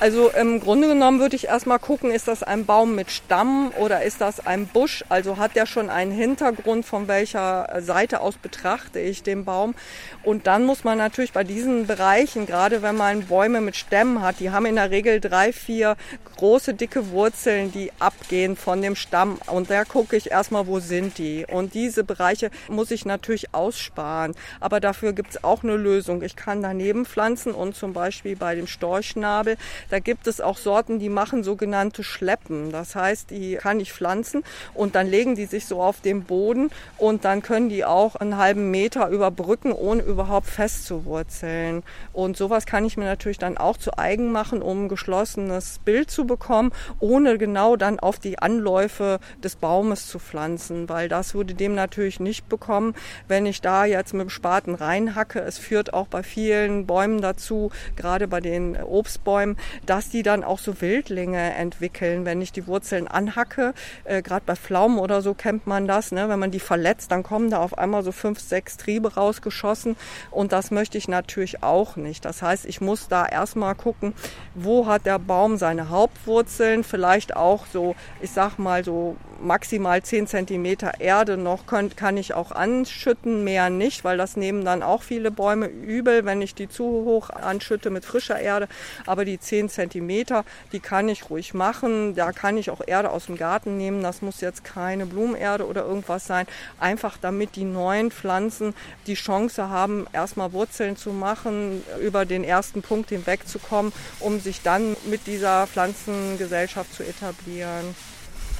Also 0.00 0.30
im 0.30 0.60
Grunde 0.60 0.88
genommen 0.88 1.20
würde 1.20 1.36
ich 1.36 1.48
erstmal 1.48 1.78
gucken, 1.78 2.10
ist 2.10 2.26
das 2.26 2.42
ein 2.42 2.64
Baum 2.64 2.94
mit 2.94 3.10
Stamm 3.10 3.70
oder 3.78 4.02
ist 4.02 4.22
das 4.22 4.46
ein 4.46 4.66
Busch? 4.66 5.04
Also 5.10 5.36
hat 5.36 5.56
der 5.56 5.66
schon 5.66 5.90
einen 5.90 6.10
Hintergrund, 6.10 6.86
von 6.86 7.06
welcher 7.06 7.68
Seite 7.82 8.22
aus 8.22 8.36
betrachte 8.38 8.98
ich 8.98 9.22
den 9.22 9.44
Baum? 9.44 9.74
Und 10.22 10.46
dann 10.46 10.64
muss 10.64 10.84
man 10.84 10.96
natürlich 10.96 11.32
bei 11.32 11.44
diesen 11.44 11.86
Bereichen, 11.86 12.46
gerade 12.46 12.80
wenn 12.80 12.96
man 12.96 13.26
Bäume 13.26 13.60
mit 13.60 13.76
Stämmen 13.76 14.22
hat, 14.22 14.40
die 14.40 14.50
haben 14.50 14.64
in 14.64 14.76
der 14.76 14.90
Regel 14.90 15.20
drei, 15.20 15.52
vier 15.52 15.98
große, 16.36 16.72
dicke 16.72 17.10
Wurzeln, 17.10 17.70
die 17.70 17.92
abgehen 17.98 18.56
von 18.56 18.80
dem 18.80 18.96
Stamm. 18.96 19.38
Und 19.48 19.68
da 19.68 19.84
gucke 19.84 20.16
ich 20.16 20.30
erstmal, 20.30 20.66
wo 20.66 20.80
sind 20.80 21.18
die? 21.18 21.44
Und 21.46 21.74
diese 21.74 22.04
Bereiche 22.04 22.50
muss 22.68 22.90
ich 22.90 23.04
natürlich 23.04 23.52
aussparen. 23.52 24.34
Aber 24.60 24.80
dafür 24.80 25.12
gibt 25.12 25.32
es 25.32 25.44
auch 25.44 25.62
eine 25.62 25.76
Lösung. 25.76 26.22
Ich 26.22 26.36
kann 26.36 26.62
daneben 26.62 27.04
pflanzen 27.04 27.52
und 27.52 27.76
zum 27.76 27.92
Beispiel 27.92 28.34
bei 28.34 28.54
dem 28.54 28.66
Storchnabel, 28.66 29.58
da 29.90 29.98
gibt 29.98 30.26
es 30.26 30.40
auch 30.40 30.56
Sorten, 30.56 30.98
die 30.98 31.08
machen 31.08 31.42
sogenannte 31.42 32.02
Schleppen. 32.02 32.72
Das 32.72 32.94
heißt, 32.96 33.30
die 33.30 33.56
kann 33.56 33.80
ich 33.80 33.92
pflanzen 33.92 34.42
und 34.74 34.94
dann 34.94 35.08
legen 35.08 35.34
die 35.34 35.46
sich 35.46 35.66
so 35.66 35.82
auf 35.82 36.00
den 36.00 36.24
Boden 36.24 36.70
und 36.96 37.24
dann 37.24 37.42
können 37.42 37.68
die 37.68 37.84
auch 37.84 38.16
einen 38.16 38.36
halben 38.36 38.70
Meter 38.70 39.08
überbrücken, 39.08 39.72
ohne 39.72 40.02
überhaupt 40.02 40.46
festzuwurzeln. 40.46 41.82
Und 42.12 42.36
sowas 42.36 42.66
kann 42.66 42.84
ich 42.84 42.96
mir 42.96 43.04
natürlich 43.04 43.38
dann 43.38 43.58
auch 43.58 43.76
zu 43.76 43.98
eigen 43.98 44.32
machen, 44.32 44.62
um 44.62 44.84
ein 44.84 44.88
geschlossenes 44.88 45.80
Bild 45.84 46.10
zu 46.10 46.26
bekommen, 46.26 46.72
ohne 47.00 47.36
genau 47.38 47.76
dann 47.76 47.98
auf 47.98 48.18
die 48.18 48.38
Anläufe 48.38 49.18
des 49.42 49.56
Baumes 49.56 50.08
zu 50.08 50.18
pflanzen, 50.18 50.88
weil 50.88 51.08
das 51.08 51.34
würde 51.34 51.54
dem 51.54 51.74
natürlich 51.74 52.20
nicht 52.20 52.48
bekommen, 52.48 52.94
wenn 53.28 53.46
ich 53.46 53.60
da 53.60 53.84
jetzt 53.84 54.14
mit 54.14 54.22
dem 54.22 54.30
Spaten 54.30 54.74
reinhacke. 54.74 55.40
Es 55.40 55.58
führt 55.58 55.92
auch 55.92 56.06
bei 56.06 56.22
vielen 56.22 56.86
Bäumen 56.86 57.20
dazu, 57.20 57.70
gerade 57.96 58.28
bei 58.28 58.40
den 58.40 58.80
Obstbäumen, 58.80 59.56
dass 59.86 60.08
die 60.08 60.22
dann 60.22 60.44
auch 60.44 60.58
so 60.58 60.80
Wildlinge 60.80 61.54
entwickeln, 61.54 62.24
wenn 62.24 62.40
ich 62.40 62.52
die 62.52 62.66
Wurzeln 62.66 63.08
anhacke. 63.08 63.74
Äh, 64.04 64.22
Gerade 64.22 64.44
bei 64.46 64.56
Pflaumen 64.56 64.98
oder 64.98 65.22
so 65.22 65.34
kennt 65.34 65.66
man 65.66 65.86
das. 65.86 66.12
Ne? 66.12 66.28
Wenn 66.28 66.38
man 66.38 66.50
die 66.50 66.60
verletzt, 66.60 67.10
dann 67.10 67.22
kommen 67.22 67.50
da 67.50 67.58
auf 67.60 67.78
einmal 67.78 68.02
so 68.02 68.12
fünf, 68.12 68.40
sechs 68.40 68.76
Triebe 68.76 69.14
rausgeschossen. 69.14 69.96
Und 70.30 70.52
das 70.52 70.70
möchte 70.70 70.98
ich 70.98 71.08
natürlich 71.08 71.62
auch 71.62 71.96
nicht. 71.96 72.24
Das 72.24 72.42
heißt, 72.42 72.66
ich 72.66 72.80
muss 72.80 73.08
da 73.08 73.26
erstmal 73.26 73.74
gucken, 73.74 74.14
wo 74.54 74.86
hat 74.86 75.06
der 75.06 75.18
Baum 75.18 75.56
seine 75.56 75.88
Hauptwurzeln. 75.88 76.84
Vielleicht 76.84 77.36
auch 77.36 77.66
so, 77.66 77.94
ich 78.20 78.30
sag 78.30 78.58
mal 78.58 78.84
so 78.84 79.16
maximal 79.40 80.02
10 80.02 80.26
Zentimeter 80.26 81.00
Erde 81.00 81.36
noch 81.36 81.66
könnt, 81.66 81.96
kann 81.96 82.16
ich 82.16 82.34
auch 82.34 82.52
anschütten, 82.52 83.44
mehr 83.44 83.70
nicht, 83.70 84.04
weil 84.04 84.18
das 84.18 84.36
nehmen 84.36 84.64
dann 84.64 84.82
auch 84.82 85.02
viele 85.02 85.30
Bäume 85.30 85.66
übel, 85.66 86.24
wenn 86.24 86.42
ich 86.42 86.54
die 86.54 86.68
zu 86.68 86.84
hoch 86.84 87.30
anschütte 87.30 87.90
mit 87.90 88.04
frischer 88.04 88.38
Erde. 88.38 88.68
Aber 89.06 89.24
die 89.24 89.40
10 89.40 89.68
Zentimeter, 89.68 90.44
die 90.72 90.80
kann 90.80 91.08
ich 91.08 91.30
ruhig 91.30 91.54
machen. 91.54 92.14
Da 92.14 92.32
kann 92.32 92.56
ich 92.56 92.70
auch 92.70 92.80
Erde 92.86 93.10
aus 93.10 93.26
dem 93.26 93.36
Garten 93.36 93.76
nehmen. 93.76 94.02
Das 94.02 94.22
muss 94.22 94.40
jetzt 94.40 94.64
keine 94.64 95.06
Blumenerde 95.06 95.66
oder 95.66 95.84
irgendwas 95.84 96.26
sein. 96.26 96.46
Einfach 96.78 97.16
damit 97.20 97.56
die 97.56 97.64
neuen 97.64 98.10
Pflanzen 98.10 98.74
die 99.06 99.14
Chance 99.14 99.68
haben, 99.68 100.06
erstmal 100.12 100.52
Wurzeln 100.52 100.96
zu 100.96 101.10
machen, 101.10 101.82
über 102.00 102.24
den 102.24 102.44
ersten 102.44 102.82
Punkt 102.82 103.10
hinwegzukommen, 103.10 103.92
um 104.20 104.40
sich 104.40 104.62
dann 104.62 104.96
mit 105.06 105.26
dieser 105.26 105.66
Pflanzengesellschaft 105.66 106.94
zu 106.94 107.02
etablieren. 107.02 107.94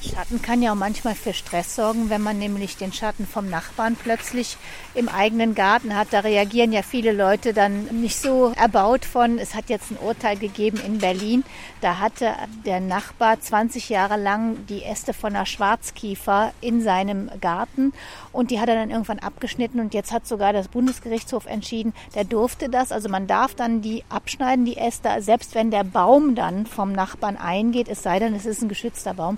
Schatten 0.01 0.41
kann 0.41 0.63
ja 0.63 0.71
auch 0.71 0.75
manchmal 0.75 1.13
für 1.13 1.33
Stress 1.33 1.75
sorgen, 1.75 2.09
wenn 2.09 2.21
man 2.21 2.39
nämlich 2.39 2.75
den 2.75 2.91
Schatten 2.91 3.27
vom 3.27 3.49
Nachbarn 3.49 3.95
plötzlich 3.95 4.57
im 4.95 5.07
eigenen 5.07 5.53
Garten 5.53 5.95
hat. 5.95 6.07
Da 6.11 6.21
reagieren 6.21 6.71
ja 6.71 6.81
viele 6.81 7.11
Leute 7.11 7.53
dann 7.53 7.85
nicht 8.01 8.19
so 8.19 8.51
erbaut 8.57 9.05
von. 9.05 9.37
Es 9.37 9.53
hat 9.53 9.69
jetzt 9.69 9.91
ein 9.91 9.97
Urteil 9.97 10.37
gegeben 10.37 10.79
in 10.85 10.97
Berlin. 10.97 11.43
Da 11.81 11.99
hatte 11.99 12.33
der 12.65 12.79
Nachbar 12.79 13.39
20 13.39 13.89
Jahre 13.89 14.17
lang 14.17 14.65
die 14.67 14.83
Äste 14.83 15.13
von 15.13 15.35
einer 15.35 15.45
Schwarzkiefer 15.45 16.51
in 16.61 16.81
seinem 16.81 17.29
Garten 17.39 17.93
und 18.31 18.49
die 18.49 18.59
hat 18.59 18.69
er 18.69 18.75
dann 18.75 18.89
irgendwann 18.89 19.19
abgeschnitten 19.19 19.79
und 19.79 19.93
jetzt 19.93 20.11
hat 20.11 20.25
sogar 20.25 20.51
das 20.51 20.67
Bundesgerichtshof 20.67 21.45
entschieden, 21.45 21.93
der 22.15 22.23
durfte 22.23 22.69
das. 22.69 22.91
Also 22.91 23.07
man 23.07 23.27
darf 23.27 23.53
dann 23.53 23.81
die 23.81 24.03
abschneiden, 24.09 24.65
die 24.65 24.77
Äste, 24.77 25.21
selbst 25.21 25.53
wenn 25.53 25.69
der 25.69 25.83
Baum 25.83 26.33
dann 26.33 26.65
vom 26.65 26.91
Nachbarn 26.91 27.37
eingeht, 27.37 27.87
es 27.87 28.01
sei 28.01 28.17
denn, 28.17 28.33
es 28.33 28.47
ist 28.47 28.63
ein 28.63 28.69
geschützter 28.69 29.13
Baum. 29.13 29.37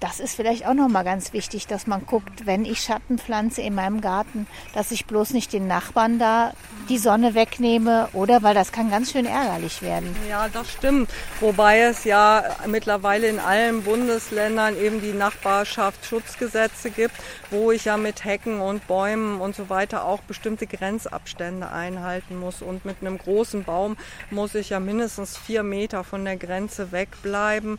Das 0.00 0.18
ist 0.18 0.34
vielleicht 0.34 0.66
auch 0.66 0.72
nochmal 0.72 1.04
ganz 1.04 1.34
wichtig, 1.34 1.66
dass 1.66 1.86
man 1.86 2.06
guckt, 2.06 2.46
wenn 2.46 2.64
ich 2.64 2.80
Schatten 2.80 3.18
pflanze 3.18 3.60
in 3.60 3.74
meinem 3.74 4.00
Garten, 4.00 4.46
dass 4.72 4.92
ich 4.92 5.04
bloß 5.04 5.34
nicht 5.34 5.52
den 5.52 5.66
Nachbarn 5.66 6.18
da 6.18 6.54
die 6.88 6.96
Sonne 6.96 7.34
wegnehme, 7.34 8.08
oder? 8.14 8.42
Weil 8.42 8.54
das 8.54 8.72
kann 8.72 8.90
ganz 8.90 9.12
schön 9.12 9.26
ärgerlich 9.26 9.82
werden. 9.82 10.16
Ja, 10.26 10.48
das 10.48 10.72
stimmt. 10.72 11.10
Wobei 11.40 11.80
es 11.80 12.04
ja 12.04 12.44
mittlerweile 12.66 13.28
in 13.28 13.38
allen 13.38 13.82
Bundesländern 13.82 14.74
eben 14.80 15.02
die 15.02 15.12
Nachbarschaftsschutzgesetze 15.12 16.90
gibt, 16.90 17.14
wo 17.50 17.70
ich 17.70 17.84
ja 17.84 17.98
mit 17.98 18.24
Hecken 18.24 18.62
und 18.62 18.86
Bäumen 18.86 19.38
und 19.38 19.54
so 19.54 19.68
weiter 19.68 20.06
auch 20.06 20.22
bestimmte 20.22 20.66
Grenzabstände 20.66 21.70
einhalten 21.70 22.38
muss. 22.38 22.62
Und 22.62 22.86
mit 22.86 22.96
einem 23.02 23.18
großen 23.18 23.64
Baum 23.64 23.98
muss 24.30 24.54
ich 24.54 24.70
ja 24.70 24.80
mindestens 24.80 25.36
vier 25.36 25.62
Meter 25.62 26.04
von 26.04 26.24
der 26.24 26.38
Grenze 26.38 26.90
wegbleiben. 26.90 27.78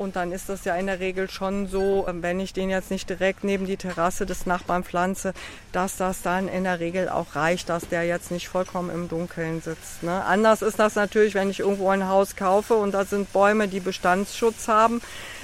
Und 0.00 0.16
dann 0.16 0.32
ist 0.32 0.48
das 0.48 0.64
ja 0.64 0.76
in 0.76 0.86
der 0.86 0.98
Regel 0.98 1.28
schon 1.28 1.68
so, 1.68 2.06
ähm, 2.08 2.22
wenn 2.22 2.40
ich 2.40 2.54
den 2.54 2.70
jetzt 2.70 2.90
nicht 2.90 3.10
direkt 3.10 3.44
neben 3.44 3.66
die 3.66 3.76
Terrasse 3.76 4.24
des 4.24 4.46
Nachbarn 4.46 4.82
pflanze, 4.82 5.34
dass 5.72 5.98
das 5.98 6.22
dann 6.22 6.48
in 6.48 6.64
der 6.64 6.80
Regel 6.80 7.10
auch 7.10 7.36
reicht, 7.36 7.68
dass 7.68 7.86
der 7.86 8.04
jetzt 8.04 8.30
nicht 8.30 8.48
vollkommen 8.48 8.88
im 8.88 9.10
Dunkeln 9.10 9.60
sitzt. 9.60 10.02
Ne? 10.02 10.24
Anders 10.24 10.62
ist 10.62 10.78
das 10.78 10.94
natürlich, 10.94 11.34
wenn 11.34 11.50
ich 11.50 11.60
irgendwo 11.60 11.90
ein 11.90 12.08
Haus 12.08 12.34
kaufe 12.34 12.76
und 12.76 12.92
da 12.92 13.04
sind 13.04 13.30
Bäume, 13.34 13.68
die 13.68 13.80
Bestandsschutz 13.80 14.68
haben. 14.68 15.02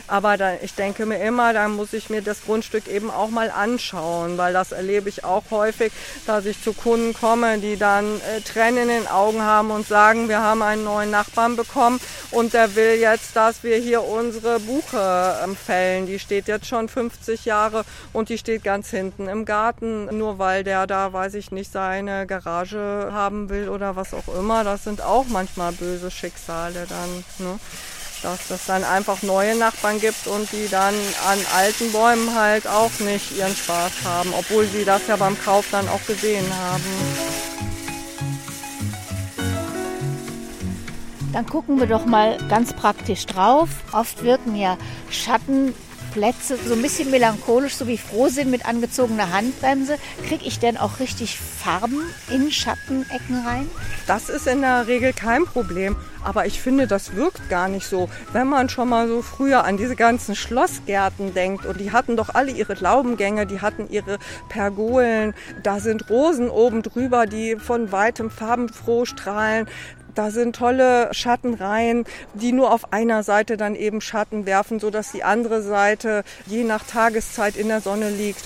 Aber 0.08 0.38
da, 0.38 0.54
ich 0.62 0.74
denke 0.74 1.04
mir 1.04 1.18
immer, 1.18 1.52
da 1.52 1.68
muss 1.68 1.92
ich 1.92 2.08
mir 2.08 2.22
das 2.22 2.42
Grundstück 2.44 2.88
eben 2.88 3.10
auch 3.10 3.28
mal 3.28 3.50
anschauen, 3.50 4.38
weil 4.38 4.54
das 4.54 4.72
erlebe 4.72 5.10
ich 5.10 5.22
auch 5.22 5.42
häufig, 5.50 5.92
dass 6.26 6.46
ich 6.46 6.62
zu 6.62 6.72
Kunden 6.72 7.12
komme, 7.12 7.58
die 7.58 7.76
dann 7.76 8.06
äh, 8.22 8.40
Tränen 8.40 8.84
in 8.84 8.88
den 8.88 9.06
Augen 9.06 9.42
haben 9.42 9.70
und 9.70 9.86
sagen, 9.86 10.30
wir 10.30 10.40
haben 10.40 10.62
einen 10.62 10.84
neuen 10.84 11.10
Nachbarn 11.10 11.56
bekommen 11.56 12.00
und 12.30 12.54
der 12.54 12.74
will 12.74 12.94
jetzt, 12.94 13.36
dass 13.36 13.62
wir 13.62 13.76
hier 13.76 14.02
unsere 14.02 14.45
unsere 14.46 14.60
Buche 14.60 15.48
fällen. 15.64 16.06
Die 16.06 16.18
steht 16.18 16.46
jetzt 16.46 16.66
schon 16.66 16.88
50 16.88 17.44
Jahre 17.44 17.84
und 18.12 18.28
die 18.28 18.38
steht 18.38 18.62
ganz 18.62 18.90
hinten 18.90 19.28
im 19.28 19.44
Garten, 19.44 20.16
nur 20.16 20.38
weil 20.38 20.62
der 20.62 20.86
da, 20.86 21.12
weiß 21.12 21.34
ich 21.34 21.50
nicht, 21.50 21.72
seine 21.72 22.26
Garage 22.26 23.08
haben 23.12 23.48
will 23.48 23.68
oder 23.68 23.96
was 23.96 24.14
auch 24.14 24.28
immer. 24.38 24.62
Das 24.62 24.84
sind 24.84 25.02
auch 25.02 25.26
manchmal 25.28 25.72
böse 25.72 26.10
Schicksale 26.10 26.86
dann. 26.88 27.24
Ne? 27.38 27.58
dass 28.22 28.48
das 28.48 28.64
dann 28.64 28.82
einfach 28.82 29.22
neue 29.22 29.54
Nachbarn 29.56 30.00
gibt 30.00 30.26
und 30.26 30.50
die 30.50 30.68
dann 30.70 30.94
an 31.28 31.38
alten 31.54 31.92
Bäumen 31.92 32.34
halt 32.34 32.66
auch 32.66 32.90
nicht 32.98 33.36
ihren 33.36 33.54
Spaß 33.54 33.92
haben, 34.04 34.32
obwohl 34.32 34.66
sie 34.66 34.86
das 34.86 35.06
ja 35.06 35.16
beim 35.16 35.38
Kauf 35.38 35.66
dann 35.70 35.86
auch 35.88 36.04
gesehen 36.06 36.46
haben. 36.58 37.75
Dann 41.36 41.44
gucken 41.44 41.78
wir 41.78 41.86
doch 41.86 42.06
mal 42.06 42.38
ganz 42.48 42.72
praktisch 42.72 43.26
drauf. 43.26 43.68
Oft 43.92 44.24
wirken 44.24 44.56
ja 44.56 44.78
Schattenplätze 45.10 46.56
so 46.56 46.72
ein 46.72 46.80
bisschen 46.80 47.10
melancholisch, 47.10 47.74
so 47.74 47.86
wie 47.86 47.98
Frohsinn 47.98 48.50
mit 48.50 48.64
angezogener 48.64 49.30
Handbremse. 49.34 49.98
Kriege 50.26 50.46
ich 50.46 50.60
denn 50.60 50.78
auch 50.78 50.98
richtig 50.98 51.38
Farben 51.38 52.00
in 52.32 52.50
Schattenecken 52.50 53.44
rein? 53.46 53.68
Das 54.06 54.30
ist 54.30 54.46
in 54.46 54.62
der 54.62 54.86
Regel 54.86 55.12
kein 55.12 55.44
Problem. 55.44 55.96
Aber 56.26 56.44
ich 56.44 56.60
finde, 56.60 56.88
das 56.88 57.14
wirkt 57.14 57.48
gar 57.48 57.68
nicht 57.68 57.86
so. 57.86 58.08
Wenn 58.32 58.48
man 58.48 58.68
schon 58.68 58.88
mal 58.88 59.06
so 59.06 59.22
früher 59.22 59.64
an 59.64 59.76
diese 59.76 59.94
ganzen 59.94 60.34
Schlossgärten 60.34 61.34
denkt 61.34 61.64
und 61.66 61.78
die 61.78 61.92
hatten 61.92 62.16
doch 62.16 62.34
alle 62.34 62.50
ihre 62.50 62.74
Laubengänge, 62.74 63.46
die 63.46 63.60
hatten 63.60 63.88
ihre 63.90 64.18
Pergolen, 64.48 65.34
da 65.62 65.78
sind 65.78 66.10
Rosen 66.10 66.50
oben 66.50 66.82
drüber, 66.82 67.26
die 67.26 67.56
von 67.56 67.92
weitem 67.92 68.30
farbenfroh 68.30 69.04
strahlen. 69.04 69.68
Da 70.16 70.30
sind 70.30 70.56
tolle 70.56 71.10
Schattenreihen, 71.12 72.04
die 72.32 72.52
nur 72.52 72.72
auf 72.72 72.92
einer 72.92 73.22
Seite 73.22 73.58
dann 73.58 73.74
eben 73.74 74.00
Schatten 74.00 74.46
werfen, 74.46 74.80
sodass 74.80 75.12
die 75.12 75.22
andere 75.22 75.60
Seite 75.60 76.24
je 76.46 76.64
nach 76.64 76.84
Tageszeit 76.84 77.54
in 77.54 77.68
der 77.68 77.82
Sonne 77.82 78.08
liegt 78.08 78.42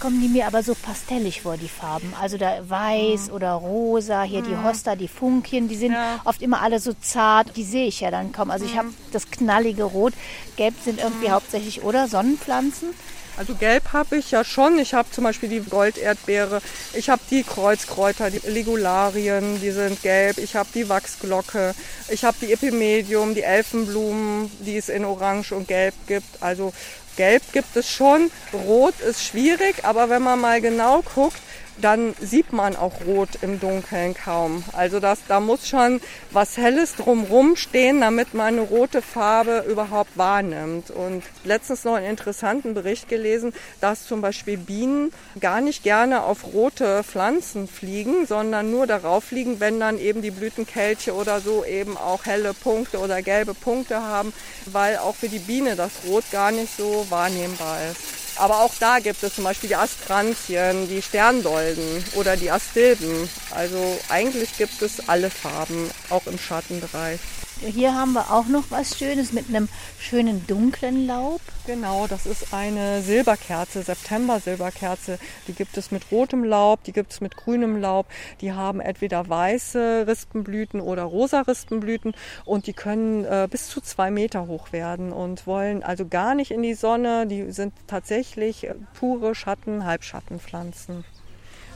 kommen 0.00 0.20
die 0.20 0.28
mir 0.28 0.46
aber 0.46 0.62
so 0.62 0.74
pastellig 0.74 1.42
vor, 1.42 1.56
die 1.56 1.68
Farben. 1.68 2.12
Also 2.20 2.38
da 2.38 2.58
weiß 2.68 3.28
mhm. 3.28 3.34
oder 3.34 3.52
rosa, 3.52 4.22
hier 4.22 4.40
mhm. 4.40 4.44
die 4.46 4.56
Hosta, 4.56 4.96
die 4.96 5.08
Funkien, 5.08 5.68
die 5.68 5.76
sind 5.76 5.92
ja. 5.92 6.20
oft 6.24 6.42
immer 6.42 6.62
alle 6.62 6.80
so 6.80 6.92
zart. 7.00 7.56
Die 7.56 7.64
sehe 7.64 7.86
ich 7.86 8.00
ja 8.00 8.10
dann 8.10 8.32
kaum. 8.32 8.50
Also 8.50 8.64
ich 8.64 8.76
habe 8.76 8.88
mhm. 8.88 8.96
das 9.12 9.30
knallige 9.30 9.84
Rot. 9.84 10.14
Gelb 10.56 10.74
sind 10.82 11.00
irgendwie 11.00 11.28
mhm. 11.28 11.32
hauptsächlich, 11.32 11.82
oder? 11.82 12.08
Sonnenpflanzen. 12.08 12.88
Also 13.36 13.54
gelb 13.54 13.92
habe 13.92 14.16
ich 14.16 14.32
ja 14.32 14.44
schon. 14.44 14.78
Ich 14.78 14.92
habe 14.92 15.10
zum 15.10 15.24
Beispiel 15.24 15.48
die 15.48 15.60
Golderdbeere, 15.60 16.60
ich 16.92 17.08
habe 17.08 17.22
die 17.30 17.42
Kreuzkräuter, 17.42 18.30
die 18.30 18.46
Legularien, 18.46 19.58
die 19.60 19.70
sind 19.70 20.02
gelb. 20.02 20.36
Ich 20.36 20.56
habe 20.56 20.68
die 20.74 20.88
Wachsglocke, 20.88 21.74
ich 22.08 22.24
habe 22.24 22.36
die 22.42 22.52
Epimedium, 22.52 23.34
die 23.34 23.42
Elfenblumen, 23.42 24.50
die 24.60 24.76
es 24.76 24.88
in 24.90 25.04
Orange 25.04 25.52
und 25.52 25.68
Gelb 25.68 25.94
gibt. 26.06 26.42
Also 26.42 26.74
Gelb 27.20 27.52
gibt 27.52 27.76
es 27.76 27.86
schon. 27.86 28.30
Rot 28.54 28.98
ist 29.00 29.22
schwierig, 29.22 29.84
aber 29.84 30.08
wenn 30.08 30.22
man 30.22 30.40
mal 30.40 30.62
genau 30.62 31.02
guckt, 31.02 31.36
dann 31.80 32.14
sieht 32.20 32.52
man 32.52 32.76
auch 32.76 33.04
Rot 33.06 33.30
im 33.42 33.60
Dunkeln 33.60 34.14
kaum. 34.14 34.64
Also 34.72 35.00
das, 35.00 35.20
da 35.28 35.40
muss 35.40 35.68
schon 35.68 36.00
was 36.30 36.56
Helles 36.56 36.96
drumrum 36.96 37.56
stehen, 37.56 38.00
damit 38.00 38.34
man 38.34 38.54
eine 38.54 38.60
rote 38.62 39.02
Farbe 39.02 39.64
überhaupt 39.68 40.16
wahrnimmt. 40.16 40.90
Und 40.90 41.22
letztens 41.44 41.84
noch 41.84 41.94
einen 41.94 42.06
interessanten 42.06 42.74
Bericht 42.74 43.08
gelesen, 43.08 43.52
dass 43.80 44.06
zum 44.06 44.20
Beispiel 44.20 44.56
Bienen 44.56 45.12
gar 45.38 45.60
nicht 45.60 45.82
gerne 45.82 46.22
auf 46.22 46.52
rote 46.52 47.02
Pflanzen 47.02 47.68
fliegen, 47.68 48.26
sondern 48.26 48.70
nur 48.70 48.86
darauf 48.86 49.24
fliegen, 49.24 49.60
wenn 49.60 49.80
dann 49.80 49.98
eben 49.98 50.22
die 50.22 50.30
Blütenkelche 50.30 51.14
oder 51.14 51.40
so 51.40 51.64
eben 51.64 51.96
auch 51.96 52.24
helle 52.26 52.54
Punkte 52.54 52.98
oder 52.98 53.22
gelbe 53.22 53.54
Punkte 53.54 54.02
haben, 54.02 54.32
weil 54.66 54.98
auch 54.98 55.14
für 55.14 55.28
die 55.28 55.38
Biene 55.38 55.76
das 55.76 55.92
Rot 56.06 56.24
gar 56.30 56.50
nicht 56.50 56.76
so 56.76 57.06
wahrnehmbar 57.10 57.78
ist. 57.90 58.29
Aber 58.40 58.60
auch 58.60 58.72
da 58.80 59.00
gibt 59.00 59.22
es 59.22 59.34
zum 59.34 59.44
Beispiel 59.44 59.68
die 59.68 59.76
Astranzien, 59.76 60.88
die 60.88 61.02
Sterndolden 61.02 62.02
oder 62.14 62.38
die 62.38 62.50
Astilben. 62.50 63.28
Also 63.50 64.00
eigentlich 64.08 64.56
gibt 64.56 64.80
es 64.80 65.10
alle 65.10 65.28
Farben, 65.28 65.90
auch 66.08 66.26
im 66.26 66.38
Schattenbereich. 66.38 67.20
Hier 67.62 67.94
haben 67.94 68.14
wir 68.14 68.32
auch 68.32 68.46
noch 68.46 68.64
was 68.70 68.96
Schönes 68.96 69.34
mit 69.34 69.50
einem 69.50 69.68
schönen 69.98 70.46
dunklen 70.46 71.06
Laub. 71.06 71.42
Genau, 71.66 72.06
das 72.06 72.24
ist 72.24 72.54
eine 72.54 73.02
Silberkerze, 73.02 73.82
September-Silberkerze. 73.82 75.18
Die 75.46 75.52
gibt 75.52 75.76
es 75.76 75.90
mit 75.90 76.10
rotem 76.10 76.42
Laub, 76.42 76.82
die 76.84 76.92
gibt 76.92 77.12
es 77.12 77.20
mit 77.20 77.36
grünem 77.36 77.76
Laub. 77.78 78.06
Die 78.40 78.54
haben 78.54 78.80
entweder 78.80 79.28
weiße 79.28 80.06
Rispenblüten 80.08 80.80
oder 80.80 81.02
rosa 81.02 81.42
Rispenblüten 81.42 82.14
und 82.46 82.66
die 82.66 82.72
können 82.72 83.26
äh, 83.26 83.46
bis 83.50 83.68
zu 83.68 83.82
zwei 83.82 84.10
Meter 84.10 84.46
hoch 84.46 84.72
werden 84.72 85.12
und 85.12 85.46
wollen 85.46 85.82
also 85.82 86.06
gar 86.06 86.34
nicht 86.34 86.52
in 86.52 86.62
die 86.62 86.74
Sonne. 86.74 87.26
Die 87.26 87.52
sind 87.52 87.74
tatsächlich 87.86 88.68
äh, 88.68 88.74
pure 88.94 89.34
Schatten, 89.34 89.84
Halbschattenpflanzen. 89.84 91.04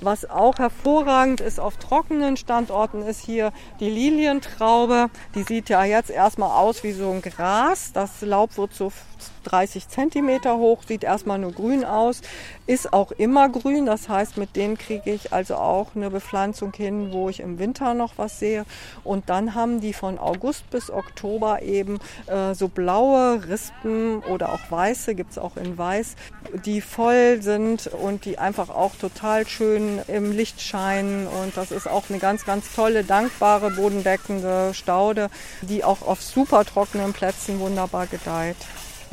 Was 0.05 0.29
auch 0.29 0.59
hervorragend 0.59 1.41
ist 1.41 1.59
auf 1.59 1.79
trockenen 1.79 2.37
Standorten 2.37 3.01
ist 3.01 3.25
hier 3.25 3.53
die 3.81 3.89
Lilientraube. 3.89 5.09
Die 5.35 5.45
sieht 5.45 5.71
ja 5.71 5.83
jetzt 5.83 6.11
erstmal 6.11 6.51
aus 6.51 6.85
wie 6.85 6.93
so 6.93 7.11
ein 7.11 7.23
Gras. 7.23 7.91
Das 7.95 8.21
Laub 8.21 8.59
wird 8.59 8.75
so 8.75 8.93
30 9.45 9.89
Zentimeter 9.89 10.57
hoch, 10.57 10.83
sieht 10.87 11.05
erstmal 11.05 11.39
nur 11.39 11.53
grün 11.53 11.85
aus, 11.85 12.21
ist 12.67 12.93
auch 12.93 13.13
immer 13.13 13.49
grün. 13.49 13.87
Das 13.87 14.09
heißt, 14.09 14.37
mit 14.37 14.57
denen 14.57 14.77
kriege 14.79 15.13
ich 15.13 15.33
also 15.33 15.57
auch 15.57 15.95
eine 15.95 16.11
Bepflanzung 16.11 16.73
hin, 16.73 17.13
wo 17.13 17.29
ich 17.29 17.41
im 17.41 17.59
Winter 17.59 17.95
noch 17.95 18.15
was 18.17 18.39
sehe. 18.39 18.65
Und 19.05 19.29
dann 19.29 19.55
haben 19.55 19.81
die 19.81 19.93
von 19.93 20.19
August 20.19 20.69
bis 20.71 20.91
Oktober 20.91 21.63
eben 21.63 21.99
äh, 22.27 22.55
so 22.55 22.69
blaue 22.69 23.47
Rispen 23.49 24.21
oder 24.21 24.53
auch 24.53 24.71
weiße, 24.71 25.15
gibt 25.15 25.33
es 25.33 25.39
auch 25.39 25.57
in 25.57 25.77
weiß, 25.77 26.17
die 26.65 26.81
voll 26.81 27.43
sind 27.43 27.87
und 27.87 28.25
die 28.25 28.39
einfach 28.39 28.69
auch 28.71 28.95
total 28.97 29.47
schön 29.47 30.01
im 30.09 30.33
Licht 30.33 30.61
scheinen. 30.61 31.27
Und 31.27 31.57
das 31.57 31.71
ist 31.71 31.89
auch 31.89 32.05
eine 32.09 32.19
ganz, 32.19 32.45
ganz 32.45 32.75
tolle, 32.75 33.05
dankbare, 33.05 33.71
bodendeckende 33.71 34.73
Staude, 34.75 35.31
die 35.63 35.85
auch 35.85 36.03
auf 36.03 36.23
super 36.23 36.65
trockenen 36.65 37.13
Plätzen 37.13 37.61
wunderbar 37.61 38.07
gedeiht. 38.07 38.57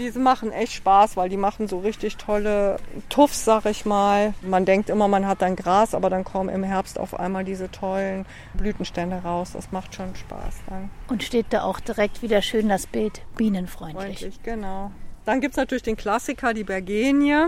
Die 0.02 0.18
machen 0.18 0.52
echt 0.52 0.74
Spaß, 0.74 1.16
weil 1.16 1.30
die 1.30 1.38
machen 1.38 1.68
so 1.68 1.80
richtig 1.80 2.18
tolle 2.18 2.78
Tuffs, 3.10 3.46
sag 3.46 3.66
ich 3.66 3.86
mal. 3.86 4.34
Man 4.42 4.66
denkt 4.66 4.90
immer, 4.90 5.08
man 5.08 5.28
hat 5.28 5.44
dann 5.44 5.56
Gras, 5.56 5.94
aber 5.94 6.10
dann 6.10 6.24
kommen 6.24 6.50
im 6.50 6.64
Herbst 6.64 6.98
auf 6.98 7.20
einmal 7.20 7.44
diese 7.44 7.70
tollen 7.70 8.26
Blütenstände 8.56 9.18
raus. 9.18 9.52
Das 9.54 9.72
macht 9.72 9.94
schon 9.94 10.16
Spaß 10.16 10.56
dann. 10.68 10.90
Und 11.08 11.22
steht 11.22 11.48
da 11.52 11.62
auch 11.64 11.80
direkt 11.80 12.24
wieder 12.24 12.42
schön 12.42 12.68
das 12.68 12.88
Bild 12.88 13.22
bienenfreundlich. 13.38 14.20
Freundlich, 14.20 14.42
genau. 14.42 14.92
Dann 15.26 15.40
gibt 15.40 15.54
es 15.54 15.58
natürlich 15.58 15.84
den 15.84 15.98
Klassiker, 15.98 16.56
die 16.56 16.64
Bergenie. 16.64 17.46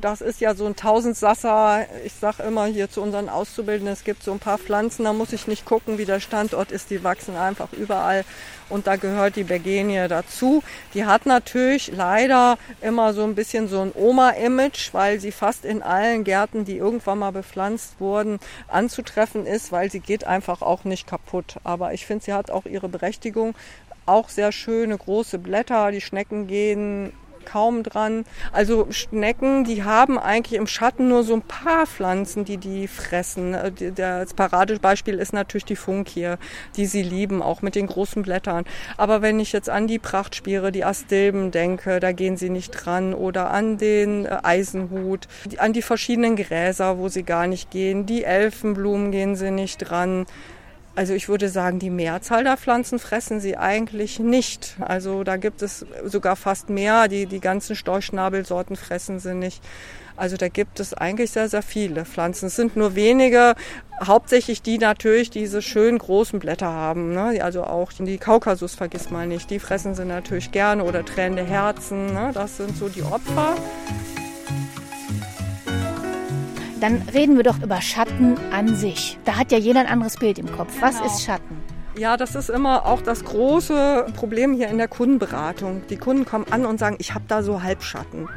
Das 0.00 0.20
ist 0.20 0.40
ja 0.40 0.54
so 0.54 0.66
ein 0.66 0.76
Tausendsasser. 0.76 1.86
Ich 2.04 2.12
sage 2.12 2.42
immer 2.42 2.66
hier 2.66 2.90
zu 2.90 3.00
unseren 3.00 3.28
Auszubildenden, 3.28 3.92
es 3.92 4.04
gibt 4.04 4.22
so 4.22 4.32
ein 4.32 4.38
paar 4.38 4.58
Pflanzen, 4.58 5.04
da 5.04 5.12
muss 5.12 5.32
ich 5.32 5.46
nicht 5.46 5.64
gucken, 5.64 5.96
wie 5.96 6.04
der 6.04 6.20
Standort 6.20 6.70
ist. 6.70 6.90
Die 6.90 7.02
wachsen 7.02 7.36
einfach 7.36 7.72
überall 7.72 8.24
und 8.68 8.86
da 8.86 8.96
gehört 8.96 9.36
die 9.36 9.44
Bergenie 9.44 10.06
dazu. 10.08 10.62
Die 10.92 11.06
hat 11.06 11.24
natürlich 11.24 11.90
leider 11.90 12.58
immer 12.82 13.14
so 13.14 13.24
ein 13.24 13.34
bisschen 13.34 13.66
so 13.66 13.80
ein 13.80 13.92
Oma-Image, 13.94 14.92
weil 14.92 15.20
sie 15.20 15.32
fast 15.32 15.64
in 15.64 15.82
allen 15.82 16.22
Gärten, 16.22 16.64
die 16.66 16.76
irgendwann 16.76 17.18
mal 17.18 17.32
bepflanzt 17.32 17.98
wurden, 17.98 18.40
anzutreffen 18.68 19.46
ist, 19.46 19.72
weil 19.72 19.90
sie 19.90 20.00
geht 20.00 20.24
einfach 20.24 20.60
auch 20.60 20.84
nicht 20.84 21.06
kaputt. 21.06 21.56
Aber 21.64 21.94
ich 21.94 22.04
finde, 22.04 22.26
sie 22.26 22.34
hat 22.34 22.50
auch 22.50 22.66
ihre 22.66 22.88
Berechtigung. 22.88 23.54
Auch 24.04 24.28
sehr 24.28 24.52
schöne 24.52 24.96
große 24.96 25.38
Blätter, 25.38 25.90
die 25.90 26.00
Schnecken 26.00 26.46
gehen 26.46 27.12
kaum 27.50 27.82
dran. 27.82 28.24
Also 28.52 28.88
Schnecken, 28.90 29.64
die 29.64 29.84
haben 29.84 30.18
eigentlich 30.18 30.58
im 30.58 30.66
Schatten 30.66 31.08
nur 31.08 31.24
so 31.24 31.34
ein 31.34 31.42
paar 31.42 31.86
Pflanzen, 31.86 32.44
die 32.44 32.58
die 32.58 32.88
fressen. 32.88 33.54
Äh, 33.54 33.92
das 33.94 34.34
Paradebeispiel 34.34 35.18
ist 35.18 35.32
natürlich 35.32 35.64
die 35.64 35.76
Funkie, 35.76 36.34
die 36.76 36.86
sie 36.86 37.02
lieben, 37.02 37.42
auch 37.42 37.62
mit 37.62 37.74
den 37.74 37.86
großen 37.86 38.22
Blättern. 38.22 38.64
Aber 38.96 39.22
wenn 39.22 39.40
ich 39.40 39.52
jetzt 39.52 39.70
an 39.70 39.86
die 39.86 39.98
Prachtspiere, 39.98 40.72
die 40.72 40.84
Astilben 40.84 41.50
denke, 41.50 42.00
da 42.00 42.12
gehen 42.12 42.36
sie 42.36 42.50
nicht 42.50 42.70
dran. 42.70 43.14
Oder 43.14 43.50
an 43.50 43.78
den 43.78 44.26
äh, 44.26 44.38
Eisenhut, 44.42 45.26
an 45.58 45.72
die 45.72 45.82
verschiedenen 45.82 46.36
Gräser, 46.36 46.98
wo 46.98 47.08
sie 47.08 47.22
gar 47.22 47.46
nicht 47.46 47.70
gehen. 47.70 48.06
Die 48.06 48.24
Elfenblumen 48.24 49.10
gehen 49.10 49.36
sie 49.36 49.50
nicht 49.50 49.78
dran. 49.78 50.26
Also 50.98 51.14
ich 51.14 51.28
würde 51.28 51.48
sagen, 51.48 51.78
die 51.78 51.90
Mehrzahl 51.90 52.42
der 52.42 52.56
Pflanzen 52.56 52.98
fressen 52.98 53.38
sie 53.38 53.56
eigentlich 53.56 54.18
nicht. 54.18 54.74
Also 54.80 55.22
da 55.22 55.36
gibt 55.36 55.62
es 55.62 55.86
sogar 56.04 56.34
fast 56.34 56.70
mehr. 56.70 57.06
Die, 57.06 57.26
die 57.26 57.38
ganzen 57.38 57.76
Storchschnabelsorten 57.76 58.74
fressen 58.74 59.20
sie 59.20 59.36
nicht. 59.36 59.62
Also 60.16 60.36
da 60.36 60.48
gibt 60.48 60.80
es 60.80 60.94
eigentlich 60.94 61.30
sehr, 61.30 61.48
sehr 61.48 61.62
viele 61.62 62.04
Pflanzen. 62.04 62.46
Es 62.46 62.56
sind 62.56 62.74
nur 62.74 62.96
wenige, 62.96 63.54
hauptsächlich 64.04 64.60
die 64.60 64.78
natürlich 64.78 65.30
diese 65.30 65.62
schönen 65.62 65.98
großen 65.98 66.40
Blätter 66.40 66.66
haben. 66.66 67.14
Ne? 67.14 67.44
Also 67.44 67.62
auch 67.62 67.92
die 67.92 68.18
Kaukasus 68.18 68.74
vergisst 68.74 69.12
man 69.12 69.28
nicht. 69.28 69.50
Die 69.50 69.60
fressen 69.60 69.94
sie 69.94 70.04
natürlich 70.04 70.50
gerne 70.50 70.82
oder 70.82 71.04
tränende 71.04 71.44
Herzen. 71.44 72.06
Ne? 72.06 72.32
Das 72.34 72.56
sind 72.56 72.76
so 72.76 72.88
die 72.88 73.04
Opfer. 73.04 73.54
Dann 76.80 77.02
reden 77.12 77.36
wir 77.36 77.42
doch 77.42 77.60
über 77.60 77.80
Schatten 77.80 78.36
an 78.52 78.76
sich. 78.76 79.18
Da 79.24 79.36
hat 79.36 79.50
ja 79.50 79.58
jeder 79.58 79.80
ein 79.80 79.86
anderes 79.86 80.16
Bild 80.16 80.38
im 80.38 80.50
Kopf. 80.50 80.72
Was 80.80 80.98
genau. 80.98 81.06
ist 81.06 81.24
Schatten? 81.24 81.56
Ja, 81.96 82.16
das 82.16 82.36
ist 82.36 82.48
immer 82.48 82.86
auch 82.86 83.02
das 83.02 83.24
große 83.24 84.06
Problem 84.14 84.54
hier 84.54 84.68
in 84.68 84.78
der 84.78 84.86
Kundenberatung. 84.86 85.82
Die 85.90 85.96
Kunden 85.96 86.24
kommen 86.24 86.46
an 86.50 86.64
und 86.64 86.78
sagen, 86.78 86.96
ich 87.00 87.12
habe 87.14 87.24
da 87.26 87.42
so 87.42 87.64
Halbschatten. 87.64 88.28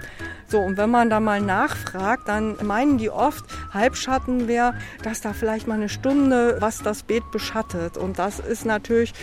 So, 0.47 0.57
und 0.57 0.77
wenn 0.77 0.89
man 0.89 1.11
da 1.11 1.19
mal 1.19 1.39
nachfragt, 1.39 2.27
dann 2.27 2.55
meinen 2.63 2.97
die 2.97 3.11
oft, 3.11 3.45
Halbschatten 3.71 4.47
wäre, 4.47 4.73
dass 5.03 5.21
da 5.21 5.33
vielleicht 5.33 5.67
mal 5.67 5.75
eine 5.75 5.89
Stunde 5.89 6.57
was 6.59 6.79
das 6.79 7.03
Beet 7.03 7.29
beschattet. 7.31 7.97
Und 7.97 8.17
das 8.17 8.39
ist 8.39 8.65
natürlich 8.65 9.13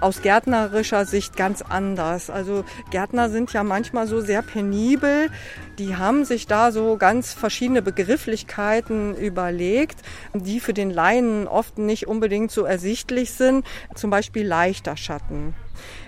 aus 0.00 0.22
gärtnerischer 0.22 1.04
Sicht 1.04 1.36
ganz 1.36 1.62
anders. 1.62 2.30
Also 2.30 2.64
Gärtner 2.90 3.30
sind 3.30 3.52
ja 3.52 3.64
manchmal 3.64 4.06
so 4.06 4.20
sehr 4.20 4.42
penibel. 4.42 5.30
Die 5.78 5.96
haben 5.96 6.24
sich 6.24 6.48
da 6.48 6.72
so 6.72 6.96
ganz 6.96 7.32
verschiedene 7.32 7.82
Begrifflichkeiten 7.82 9.14
überlegt, 9.14 10.00
die 10.34 10.58
für 10.58 10.74
den 10.74 10.90
Laien 10.90 11.46
oft 11.46 11.78
nicht 11.78 12.08
unbedingt 12.08 12.50
so 12.50 12.64
ersichtlich 12.64 13.30
sind. 13.30 13.64
Zum 13.94 14.10
Beispiel 14.10 14.44
leichter 14.44 14.96
Schatten. 14.96 15.54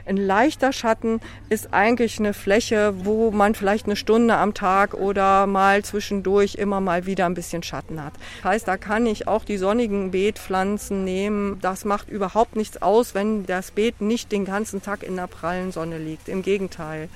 Ein 0.05 0.17
leichter 0.17 0.73
Schatten 0.73 1.21
ist 1.49 1.73
eigentlich 1.73 2.19
eine 2.19 2.35
Fläche, 2.35 2.95
wo 3.05 3.31
man 3.31 3.55
vielleicht 3.55 3.87
eine 3.87 3.95
Stunde 3.95 4.35
am 4.35 4.55
Tag 4.55 4.95
oder 4.95 5.47
mal 5.47 5.85
zwischendurch 5.85 6.57
immer 6.57 6.81
mal 6.81 7.07
wieder 7.07 7.27
ein 7.27 7.35
bisschen 7.35 7.63
Schatten 7.63 8.03
hat. 8.03 8.15
Das 8.43 8.53
heißt, 8.53 8.69
da 8.69 8.77
kann 8.77 9.07
ich 9.07 9.29
auch 9.29 9.45
die 9.45 9.59
sonnigen 9.59 10.11
Beetpflanzen 10.11 11.05
nehmen. 11.05 11.59
Das 11.61 11.85
macht 11.85 12.09
überhaupt 12.09 12.57
nichts 12.57 12.83
aus, 12.83 13.15
wenn 13.15 13.47
das 13.47 13.71
Beet 13.71 14.01
nicht 14.01 14.33
den 14.33 14.45
ganzen 14.45 14.83
Tag 14.83 15.05
in 15.05 15.15
der 15.15 15.29
prallen 15.29 15.71
Sonne 15.71 15.99
liegt. 15.99 16.29
Im 16.29 16.43
Gegenteil. 16.43 17.09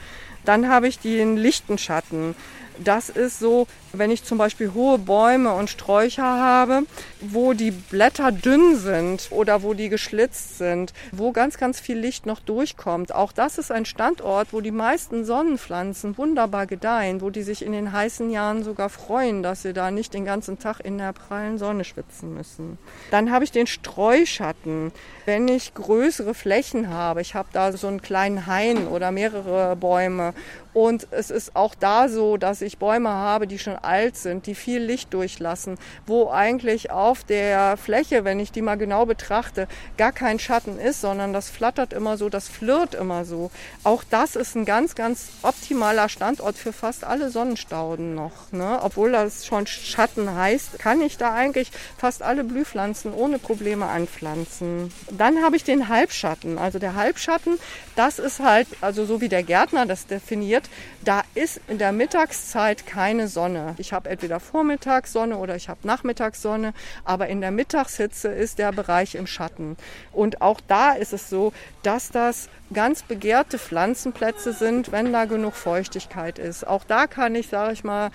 Dann 0.44 0.68
habe 0.68 0.88
ich 0.88 0.98
den 0.98 1.37
lichten 1.37 1.78
Schatten. 1.78 2.35
Das 2.78 3.09
ist 3.09 3.38
so, 3.38 3.66
wenn 3.98 4.11
ich 4.11 4.24
zum 4.24 4.38
Beispiel 4.38 4.72
hohe 4.74 4.98
Bäume 4.98 5.52
und 5.52 5.70
Sträucher 5.70 6.22
habe, 6.22 6.83
wo 7.20 7.52
die 7.52 7.70
Blätter 7.70 8.33
dünn 8.33 8.76
sind 8.76 9.28
oder 9.30 9.62
wo 9.62 9.74
die 9.74 9.88
geschlitzt 9.88 10.59
sind, 10.59 10.92
wo 11.12 11.33
ganz, 11.33 11.59
ganz 11.59 11.80
viel 11.80 11.98
Licht 11.98 12.26
noch 12.26 12.40
durchkommt. 12.40 13.14
Auch 13.14 13.33
das 13.33 13.59
ist 13.59 13.70
ein 13.70 13.85
Standort, 13.85 14.52
wo 14.52 14.61
die 14.61 14.70
meisten 14.70 15.24
Sonnenpflanzen 15.24 16.18
wunderbar 16.18 16.66
gedeihen, 16.66 17.20
wo 17.20 17.30
die 17.30 17.42
sich 17.42 17.64
in 17.64 17.72
den 17.72 17.92
heißen 17.92 18.30
Jahren 18.30 18.64
sogar 18.64 18.88
freuen, 18.88 19.42
dass 19.42 19.62
sie 19.62 19.72
da 19.72 19.90
nicht 19.90 20.14
den 20.14 20.24
ganzen 20.24 20.59
Tag 20.59 20.80
in 20.80 20.98
der 20.98 21.12
prallen 21.12 21.59
Sonne 21.59 21.85
schwitzen 21.85 22.35
müssen. 22.35 22.78
Dann 23.11 23.30
habe 23.30 23.44
ich 23.44 23.52
den 23.52 23.66
Streuschatten. 23.66 24.92
Wenn 25.26 25.48
ich 25.48 25.74
größere 25.74 26.35
Flächen 26.35 26.90
habe, 26.90 27.22
ich 27.22 27.35
habe 27.35 27.48
da 27.52 27.72
so 27.72 27.87
einen 27.87 28.02
kleinen 28.02 28.46
Hain 28.46 28.87
oder 28.88 29.11
mehrere 29.11 29.76
Bäume 29.76 30.35
und 30.74 31.07
es 31.12 31.30
ist 31.30 31.54
auch 31.54 31.76
da 31.76 32.09
so, 32.09 32.37
dass 32.37 32.61
ich 32.61 32.78
Bäume 32.78 33.09
habe, 33.09 33.46
die 33.46 33.61
schon 33.61 33.76
alt 33.84 34.16
sind, 34.16 34.46
die 34.46 34.54
viel 34.54 34.82
Licht 34.82 35.12
durchlassen, 35.14 35.78
wo 36.06 36.30
eigentlich 36.30 36.90
auf 36.90 37.24
der 37.24 37.76
Fläche, 37.76 38.24
wenn 38.24 38.40
ich 38.40 38.52
die 38.52 38.62
mal 38.62 38.76
genau 38.76 39.06
betrachte, 39.06 39.68
gar 39.96 40.12
kein 40.12 40.38
Schatten 40.38 40.78
ist, 40.78 41.00
sondern 41.00 41.32
das 41.32 41.48
flattert 41.48 41.92
immer 41.92 42.16
so, 42.16 42.28
das 42.28 42.48
flirrt 42.48 42.94
immer 42.94 43.24
so. 43.24 43.50
Auch 43.82 44.04
das 44.08 44.36
ist 44.36 44.54
ein 44.54 44.64
ganz, 44.64 44.94
ganz 44.94 45.28
optimaler 45.42 46.08
Standort 46.08 46.56
für 46.56 46.72
fast 46.72 47.04
alle 47.04 47.30
Sonnenstauden 47.30 48.14
noch. 48.14 48.52
Ne? 48.52 48.78
Obwohl 48.82 49.12
das 49.12 49.46
schon 49.46 49.66
Schatten 49.66 50.34
heißt, 50.34 50.78
kann 50.78 51.00
ich 51.02 51.16
da 51.16 51.32
eigentlich 51.34 51.70
fast 51.96 52.22
alle 52.22 52.44
Blühpflanzen 52.44 53.12
ohne 53.12 53.38
Probleme 53.38 53.86
anpflanzen. 53.86 54.92
Dann 55.10 55.42
habe 55.42 55.56
ich 55.56 55.64
den 55.64 55.88
Halbschatten. 55.88 56.58
Also 56.58 56.78
der 56.78 56.94
Halbschatten, 56.94 57.58
das 57.96 58.18
ist 58.18 58.40
halt, 58.40 58.68
also 58.80 59.04
so 59.04 59.20
wie 59.20 59.28
der 59.28 59.42
Gärtner 59.42 59.86
das 59.86 60.06
definiert, 60.06 60.64
da 61.04 61.22
ist 61.34 61.60
in 61.68 61.78
der 61.78 61.92
Mittagszeit 61.92 62.86
keine 62.86 63.28
Sonne. 63.28 63.74
Ich 63.78 63.92
habe 63.92 64.10
entweder 64.10 64.40
Vormittagssonne 64.40 65.36
oder 65.36 65.56
ich 65.56 65.68
habe 65.68 65.80
Nachmittagssonne, 65.86 66.72
aber 67.04 67.28
in 67.28 67.40
der 67.40 67.50
Mittagshitze 67.50 68.28
ist 68.28 68.58
der 68.58 68.72
Bereich 68.72 69.14
im 69.14 69.26
Schatten. 69.26 69.76
Und 70.12 70.40
auch 70.40 70.60
da 70.66 70.92
ist 70.92 71.12
es 71.12 71.28
so, 71.28 71.52
dass 71.82 72.10
das 72.10 72.48
ganz 72.72 73.02
begehrte 73.02 73.58
Pflanzenplätze 73.58 74.52
sind, 74.52 74.92
wenn 74.92 75.12
da 75.12 75.26
genug 75.26 75.54
Feuchtigkeit 75.54 76.38
ist. 76.38 76.66
Auch 76.66 76.84
da 76.84 77.06
kann 77.06 77.34
ich, 77.34 77.48
sage 77.48 77.72
ich 77.72 77.84
mal, 77.84 78.10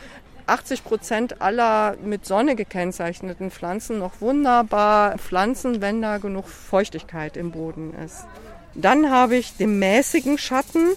80 0.48 0.84
Prozent 0.84 1.42
aller 1.42 1.96
mit 2.04 2.26
Sonne 2.26 2.56
gekennzeichneten 2.56 3.52
Pflanzen 3.52 4.00
noch 4.00 4.20
wunderbar 4.20 5.18
pflanzen, 5.20 5.80
wenn 5.80 6.02
da 6.02 6.18
genug 6.18 6.48
Feuchtigkeit 6.48 7.38
im 7.38 7.52
Boden 7.52 7.94
ist. 8.04 8.26
Dann 8.82 9.10
habe 9.10 9.36
ich 9.36 9.56
den 9.58 9.78
mäßigen 9.78 10.38
Schatten. 10.38 10.90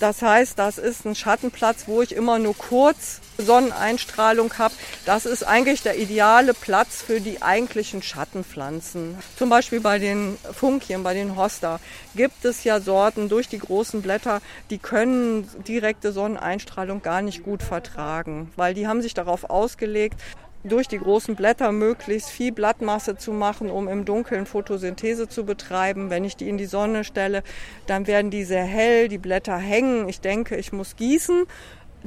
Das 0.00 0.20
heißt, 0.20 0.58
das 0.58 0.76
ist 0.76 1.06
ein 1.06 1.14
Schattenplatz, 1.14 1.84
wo 1.86 2.02
ich 2.02 2.14
immer 2.14 2.38
nur 2.38 2.56
kurz 2.56 3.20
Sonneneinstrahlung 3.38 4.52
habe. 4.58 4.74
Das 5.06 5.24
ist 5.24 5.42
eigentlich 5.42 5.82
der 5.82 5.98
ideale 5.98 6.52
Platz 6.52 7.02
für 7.02 7.20
die 7.20 7.42
eigentlichen 7.42 8.02
Schattenpflanzen. 8.02 9.16
Zum 9.38 9.48
Beispiel 9.48 9.80
bei 9.80 9.98
den 9.98 10.36
Funkien, 10.52 11.02
bei 11.02 11.14
den 11.14 11.36
Hosta 11.36 11.80
gibt 12.14 12.44
es 12.44 12.64
ja 12.64 12.80
Sorten 12.80 13.28
durch 13.28 13.48
die 13.48 13.58
großen 13.58 14.02
Blätter, 14.02 14.40
die 14.68 14.78
können 14.78 15.48
direkte 15.66 16.12
Sonneneinstrahlung 16.12 17.02
gar 17.02 17.22
nicht 17.22 17.42
gut 17.42 17.62
vertragen, 17.62 18.50
weil 18.56 18.74
die 18.74 18.86
haben 18.86 19.02
sich 19.02 19.14
darauf 19.14 19.48
ausgelegt, 19.48 20.20
durch 20.66 20.88
die 20.88 20.98
großen 20.98 21.36
Blätter 21.36 21.72
möglichst 21.72 22.30
viel 22.30 22.52
Blattmasse 22.52 23.16
zu 23.16 23.32
machen, 23.32 23.70
um 23.70 23.88
im 23.88 24.04
Dunkeln 24.04 24.46
Photosynthese 24.46 25.28
zu 25.28 25.44
betreiben. 25.44 26.10
Wenn 26.10 26.24
ich 26.24 26.36
die 26.36 26.48
in 26.48 26.58
die 26.58 26.66
Sonne 26.66 27.04
stelle, 27.04 27.42
dann 27.86 28.06
werden 28.06 28.30
die 28.30 28.44
sehr 28.44 28.64
hell, 28.64 29.08
die 29.08 29.18
Blätter 29.18 29.56
hängen. 29.56 30.08
Ich 30.08 30.20
denke, 30.20 30.56
ich 30.56 30.72
muss 30.72 30.96
gießen. 30.96 31.46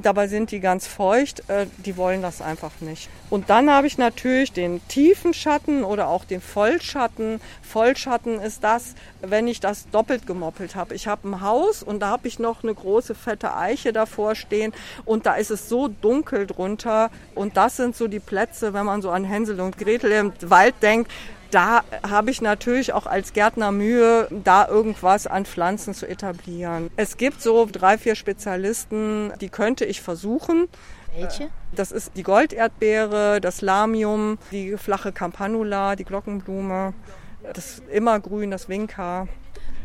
Dabei 0.02 0.28
sind 0.28 0.50
die 0.50 0.60
ganz 0.60 0.86
feucht, 0.86 1.48
äh, 1.48 1.66
die 1.84 1.96
wollen 1.96 2.22
das 2.22 2.40
einfach 2.42 2.72
nicht. 2.80 3.08
Und 3.28 3.50
dann 3.50 3.70
habe 3.70 3.86
ich 3.86 3.98
natürlich 3.98 4.52
den 4.52 4.86
tiefen 4.88 5.34
Schatten 5.34 5.84
oder 5.84 6.08
auch 6.08 6.24
den 6.24 6.40
Vollschatten. 6.40 7.40
Vollschatten 7.62 8.40
ist 8.40 8.64
das, 8.64 8.94
wenn 9.20 9.46
ich 9.46 9.60
das 9.60 9.88
doppelt 9.90 10.26
gemoppelt 10.26 10.74
habe. 10.74 10.94
Ich 10.94 11.06
habe 11.06 11.28
ein 11.28 11.40
Haus 11.40 11.82
und 11.82 12.00
da 12.00 12.08
habe 12.08 12.28
ich 12.28 12.38
noch 12.38 12.62
eine 12.62 12.74
große 12.74 13.14
fette 13.14 13.54
Eiche 13.54 13.92
davor 13.92 14.34
stehen 14.34 14.72
und 15.04 15.26
da 15.26 15.34
ist 15.34 15.50
es 15.50 15.68
so 15.68 15.88
dunkel 15.88 16.46
drunter 16.46 17.10
und 17.34 17.56
das 17.56 17.76
sind 17.76 17.96
so 17.96 18.08
die 18.08 18.20
Plätze, 18.20 18.72
wenn 18.74 18.86
man 18.86 19.02
so 19.02 19.10
an 19.10 19.24
Hänsel 19.24 19.60
und 19.60 19.78
Gretel 19.78 20.12
im 20.12 20.32
Wald 20.42 20.74
denkt, 20.82 21.10
da 21.50 21.82
habe 22.08 22.30
ich 22.30 22.40
natürlich 22.40 22.92
auch 22.92 23.06
als 23.06 23.32
Gärtner 23.32 23.72
Mühe, 23.72 24.28
da 24.30 24.68
irgendwas 24.68 25.26
an 25.26 25.44
Pflanzen 25.44 25.94
zu 25.94 26.06
etablieren. 26.06 26.90
Es 26.96 27.16
gibt 27.16 27.42
so 27.42 27.66
drei, 27.70 27.98
vier 27.98 28.14
Spezialisten, 28.14 29.32
die 29.40 29.48
könnte 29.48 29.84
ich 29.84 30.00
versuchen. 30.00 30.68
Welche? 31.14 31.48
Das 31.72 31.92
ist 31.92 32.12
die 32.16 32.22
Golderdbeere, 32.22 33.40
das 33.40 33.60
Lamium, 33.60 34.38
die 34.50 34.76
flache 34.76 35.12
Campanula, 35.12 35.96
die 35.96 36.04
Glockenblume, 36.04 36.94
das 37.52 37.82
Immergrün, 37.90 38.50
das 38.50 38.68
Winka. 38.68 39.26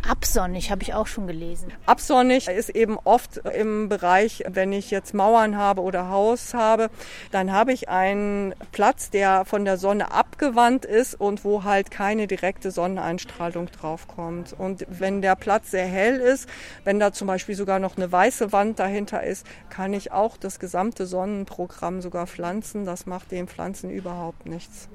Absonnig 0.07 0.69
habe 0.69 0.83
ich 0.83 0.93
auch 0.93 1.07
schon 1.07 1.25
gelesen. 1.25 1.73
Absonnig 1.87 2.47
ist 2.47 2.69
eben 2.69 2.97
oft 3.03 3.37
im 3.37 3.89
Bereich, 3.89 4.43
wenn 4.47 4.71
ich 4.71 4.91
jetzt 4.91 5.13
Mauern 5.13 5.57
habe 5.57 5.81
oder 5.81 6.09
Haus 6.09 6.53
habe, 6.53 6.89
dann 7.31 7.51
habe 7.51 7.73
ich 7.73 7.89
einen 7.89 8.53
Platz, 8.71 9.09
der 9.09 9.45
von 9.45 9.65
der 9.65 9.77
Sonne 9.77 10.11
abgewandt 10.11 10.85
ist 10.85 11.19
und 11.19 11.43
wo 11.43 11.63
halt 11.63 11.89
keine 11.89 12.27
direkte 12.27 12.69
Sonneneinstrahlung 12.69 13.67
draufkommt. 13.71 14.53
Und 14.57 14.85
wenn 14.89 15.21
der 15.21 15.35
Platz 15.35 15.71
sehr 15.71 15.87
hell 15.87 16.19
ist, 16.19 16.47
wenn 16.83 16.99
da 16.99 17.11
zum 17.11 17.27
Beispiel 17.27 17.55
sogar 17.55 17.79
noch 17.79 17.97
eine 17.97 18.11
weiße 18.11 18.51
Wand 18.51 18.77
dahinter 18.79 19.23
ist, 19.23 19.45
kann 19.69 19.93
ich 19.93 20.11
auch 20.11 20.37
das 20.37 20.59
gesamte 20.59 21.07
Sonnenprogramm 21.07 22.01
sogar 22.01 22.27
pflanzen. 22.27 22.85
Das 22.85 23.07
macht 23.07 23.31
den 23.31 23.47
Pflanzen 23.47 23.89
überhaupt 23.89 24.45
nichts. 24.45 24.87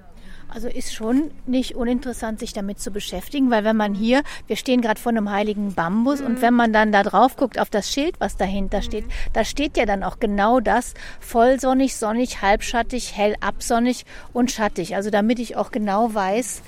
Also 0.52 0.68
ist 0.68 0.92
schon 0.92 1.30
nicht 1.46 1.76
uninteressant, 1.76 2.40
sich 2.40 2.52
damit 2.52 2.80
zu 2.80 2.90
beschäftigen, 2.90 3.50
weil 3.50 3.64
wenn 3.64 3.76
man 3.76 3.94
hier, 3.94 4.22
wir 4.46 4.56
stehen 4.56 4.80
gerade 4.80 5.00
vor 5.00 5.10
einem 5.10 5.30
heiligen 5.30 5.74
Bambus 5.74 6.20
mhm. 6.20 6.26
und 6.26 6.42
wenn 6.42 6.54
man 6.54 6.72
dann 6.72 6.92
da 6.92 7.02
drauf 7.02 7.36
guckt 7.36 7.58
auf 7.60 7.70
das 7.70 7.90
Schild, 7.90 8.16
was 8.18 8.36
dahinter 8.36 8.82
steht, 8.82 9.04
da 9.32 9.44
steht 9.44 9.76
ja 9.76 9.86
dann 9.86 10.02
auch 10.02 10.18
genau 10.18 10.60
das, 10.60 10.94
vollsonnig, 11.20 11.96
sonnig, 11.96 12.42
halbschattig, 12.42 13.16
hell 13.16 13.36
absonnig 13.40 14.04
und 14.32 14.50
schattig. 14.50 14.96
Also 14.96 15.10
damit 15.10 15.38
ich 15.38 15.56
auch 15.56 15.70
genau 15.70 16.12
weiß, 16.12 16.62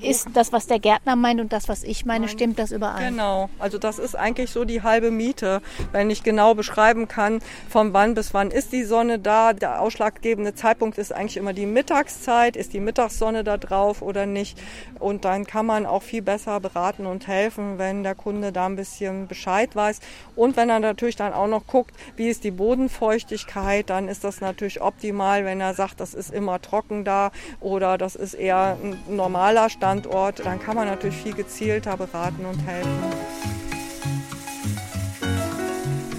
ist 0.00 0.28
das, 0.34 0.52
was 0.52 0.66
der 0.66 0.78
Gärtner 0.78 1.16
meint 1.16 1.40
und 1.40 1.52
das, 1.52 1.68
was 1.68 1.82
ich 1.82 2.04
meine, 2.04 2.28
stimmt 2.28 2.58
das 2.58 2.70
überein? 2.70 3.12
Genau, 3.12 3.48
also 3.58 3.78
das 3.78 3.98
ist 3.98 4.14
eigentlich 4.14 4.50
so 4.50 4.64
die 4.64 4.82
halbe 4.82 5.10
Miete, 5.10 5.62
wenn 5.92 6.10
ich 6.10 6.22
genau 6.22 6.54
beschreiben 6.54 7.08
kann, 7.08 7.40
von 7.68 7.92
wann 7.92 8.14
bis 8.14 8.34
wann 8.34 8.50
ist 8.50 8.72
die 8.72 8.84
Sonne 8.84 9.18
da. 9.18 9.52
Der 9.52 9.80
ausschlaggebende 9.80 10.54
Zeitpunkt 10.54 10.98
ist 10.98 11.12
eigentlich 11.12 11.36
immer 11.36 11.52
die 11.52 11.66
Mittagszeit, 11.66 12.56
ist 12.56 12.72
die 12.72 12.80
Mittagssonne 12.80 13.44
da 13.44 13.56
drauf 13.56 14.02
oder 14.02 14.26
nicht. 14.26 14.58
Und 14.98 15.24
dann 15.24 15.46
kann 15.46 15.66
man 15.66 15.86
auch 15.86 16.02
viel 16.02 16.22
besser 16.22 16.60
beraten 16.60 17.06
und 17.06 17.26
helfen, 17.26 17.78
wenn 17.78 18.02
der 18.02 18.14
Kunde 18.14 18.52
da 18.52 18.66
ein 18.66 18.76
bisschen 18.76 19.26
Bescheid 19.26 19.74
weiß. 19.74 20.00
Und 20.34 20.56
wenn 20.56 20.68
er 20.68 20.80
natürlich 20.80 21.16
dann 21.16 21.32
auch 21.32 21.48
noch 21.48 21.66
guckt, 21.66 21.94
wie 22.16 22.28
ist 22.28 22.44
die 22.44 22.50
Bodenfeuchtigkeit, 22.50 23.88
dann 23.88 24.08
ist 24.08 24.24
das 24.24 24.40
natürlich 24.40 24.82
optimal, 24.82 25.44
wenn 25.44 25.60
er 25.60 25.74
sagt, 25.74 26.00
das 26.00 26.14
ist 26.14 26.32
immer 26.32 26.60
trocken 26.60 27.04
da 27.04 27.30
oder 27.60 27.98
das 27.98 28.14
ist 28.14 28.34
eher 28.34 28.76
ein 28.82 28.98
normaler 29.08 29.70
Stand 29.70 29.85
Standort, 29.86 30.44
dann 30.44 30.58
kann 30.58 30.74
man 30.74 30.88
natürlich 30.88 31.14
viel 31.14 31.32
gezielter 31.32 31.96
beraten 31.96 32.44
und 32.44 32.58
helfen. 32.66 33.65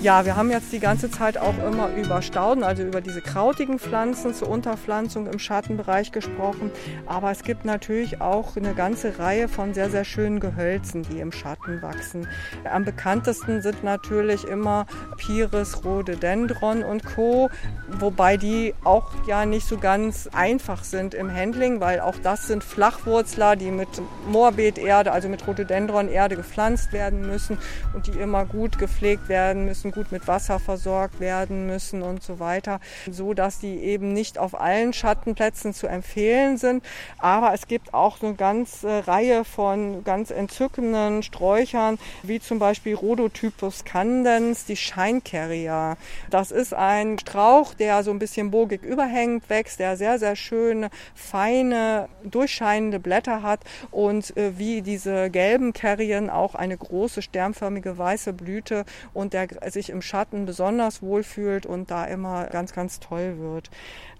Ja, 0.07 0.23
wir 0.23 0.37
haben 0.37 0.51
jetzt 0.51 0.71
die 0.71 0.79
ganze 0.79 1.11
Zeit 1.11 1.37
auch 1.37 1.57
immer 1.57 1.89
über 1.89 2.21
Stauden, 2.21 2.63
also 2.63 2.81
über 2.81 3.01
diese 3.01 3.19
krautigen 3.19 3.77
Pflanzen 3.77 4.33
zur 4.33 4.47
Unterpflanzung 4.47 5.27
im 5.27 5.37
Schattenbereich 5.37 6.13
gesprochen. 6.13 6.71
Aber 7.07 7.29
es 7.29 7.43
gibt 7.43 7.65
natürlich 7.65 8.21
auch 8.21 8.55
eine 8.55 8.73
ganze 8.73 9.19
Reihe 9.19 9.49
von 9.49 9.73
sehr, 9.73 9.89
sehr 9.89 10.05
schönen 10.05 10.39
Gehölzen, 10.39 11.03
die 11.03 11.19
im 11.19 11.33
Schatten 11.33 11.81
wachsen. 11.81 12.25
Am 12.63 12.85
bekanntesten 12.85 13.61
sind 13.61 13.83
natürlich 13.83 14.45
immer 14.45 14.85
Pires, 15.17 15.83
Rhododendron 15.83 16.83
und 16.83 17.03
Co., 17.03 17.49
wobei 17.99 18.37
die 18.37 18.73
auch 18.85 19.11
ja 19.27 19.45
nicht 19.45 19.67
so 19.67 19.77
ganz 19.77 20.29
einfach 20.31 20.85
sind 20.85 21.15
im 21.15 21.33
Handling, 21.35 21.81
weil 21.81 21.99
auch 21.99 22.15
das 22.23 22.47
sind 22.47 22.63
Flachwurzler, 22.63 23.57
die 23.57 23.71
mit 23.71 23.89
Moorbeeterde, 24.29 25.11
also 25.11 25.27
mit 25.27 25.45
Rhododendronerde 25.45 26.37
gepflanzt 26.37 26.93
werden 26.93 27.27
müssen 27.27 27.57
und 27.93 28.07
die 28.07 28.11
immer 28.11 28.45
gut 28.45 28.77
gepflegt 28.77 29.27
werden 29.27 29.65
müssen 29.65 29.91
gut 29.97 30.11
mit 30.11 30.27
Wasser 30.27 30.59
versorgt 30.59 31.19
werden 31.19 31.65
müssen 31.65 32.03
und 32.03 32.21
so 32.21 32.39
weiter, 32.39 32.79
so 33.09 33.33
dass 33.33 33.57
die 33.57 33.79
eben 33.79 34.13
nicht 34.13 34.37
auf 34.37 34.61
allen 34.61 34.93
Schattenplätzen 34.93 35.73
zu 35.73 35.87
empfehlen 35.87 36.57
sind. 36.57 36.83
Aber 37.17 37.51
es 37.55 37.65
gibt 37.65 37.95
auch 37.95 38.21
eine 38.21 38.35
ganze 38.35 39.07
Reihe 39.07 39.43
von 39.43 40.03
ganz 40.03 40.29
entzückenden 40.29 41.23
Sträuchern, 41.23 41.97
wie 42.21 42.39
zum 42.39 42.59
Beispiel 42.59 42.93
Rhodotypus 42.93 43.85
candens, 43.85 44.65
die 44.65 44.75
Scheincarrier. 44.75 45.97
Das 46.29 46.51
ist 46.51 46.75
ein 46.75 47.17
Strauch, 47.17 47.73
der 47.73 48.03
so 48.03 48.11
ein 48.11 48.19
bisschen 48.19 48.51
bogig 48.51 48.83
überhängt 48.83 49.49
wächst, 49.49 49.79
der 49.79 49.97
sehr, 49.97 50.19
sehr 50.19 50.35
schöne, 50.35 50.91
feine, 51.15 52.07
durchscheinende 52.23 52.99
Blätter 52.99 53.41
hat 53.41 53.61
und 53.89 54.37
äh, 54.37 54.59
wie 54.59 54.83
diese 54.83 55.31
gelben 55.31 55.73
Carrien 55.73 56.29
auch 56.29 56.53
eine 56.53 56.77
große 56.77 57.23
sternförmige 57.23 57.97
weiße 57.97 58.33
Blüte 58.33 58.85
und 59.15 59.33
der 59.33 59.47
sich 59.71 59.86
sich 59.87 59.93
im 59.93 60.01
Schatten 60.01 60.45
besonders 60.45 61.01
wohlfühlt 61.01 61.65
und 61.65 61.89
da 61.89 62.05
immer 62.05 62.45
ganz, 62.45 62.73
ganz 62.73 62.99
toll 62.99 63.37
wird. 63.39 63.69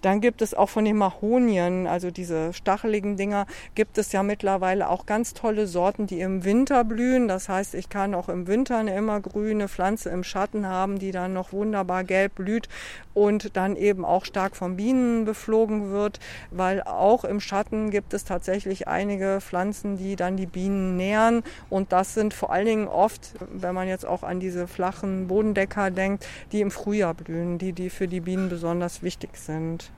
Dann 0.02 0.20
gibt 0.20 0.42
es 0.42 0.54
auch 0.54 0.68
von 0.68 0.84
den 0.84 0.96
Mahonien, 0.96 1.86
also 1.86 2.10
diese 2.10 2.52
stacheligen 2.52 3.16
Dinger, 3.16 3.46
gibt 3.74 3.98
es 3.98 4.12
ja 4.12 4.22
mittlerweile 4.22 4.88
auch 4.88 5.06
ganz 5.06 5.34
tolle 5.34 5.66
Sorten, 5.66 6.06
die 6.06 6.20
im 6.20 6.44
Winter 6.44 6.84
blühen. 6.84 7.26
Das 7.26 7.48
heißt, 7.48 7.74
ich 7.74 7.88
kann 7.88 8.14
auch 8.14 8.28
im 8.28 8.46
Winter 8.46 8.78
eine 8.78 8.94
immergrüne 8.94 9.68
Pflanze 9.68 10.10
im 10.10 10.22
Schatten 10.22 10.66
haben, 10.66 10.98
die 10.98 11.10
dann 11.10 11.32
noch 11.32 11.52
wunderbar 11.52 12.04
gelb 12.04 12.36
blüht 12.36 12.68
und 13.14 13.56
dann 13.56 13.74
eben 13.74 14.04
auch 14.04 14.24
stark 14.24 14.54
von 14.54 14.76
Bienen 14.76 15.24
beflogen 15.24 15.90
wird, 15.90 16.20
weil 16.52 16.82
auch 16.82 17.24
im 17.24 17.40
Schatten 17.40 17.90
gibt 17.90 18.14
es 18.14 18.24
tatsächlich 18.24 18.86
einige 18.86 19.40
Pflanzen, 19.40 19.98
die 19.98 20.14
dann 20.14 20.36
die 20.36 20.46
Bienen 20.46 20.96
nähern 20.96 21.42
und 21.68 21.92
das 21.92 22.14
sind 22.14 22.34
vor 22.34 22.52
allen 22.52 22.66
Dingen 22.66 22.88
oft, 22.88 23.34
wenn 23.50 23.74
man 23.74 23.88
jetzt 23.88 24.06
auch 24.06 24.22
an 24.22 24.38
diese 24.38 24.68
flachen 24.68 25.26
Bodendecker 25.48 25.90
denkt, 25.90 26.26
die 26.52 26.60
im 26.60 26.70
Frühjahr 26.70 27.14
blühen, 27.14 27.58
die, 27.58 27.72
die 27.72 27.90
für 27.90 28.06
die 28.06 28.20
Bienen 28.20 28.48
besonders 28.48 29.02
wichtig 29.02 29.36
sind. 29.36 29.90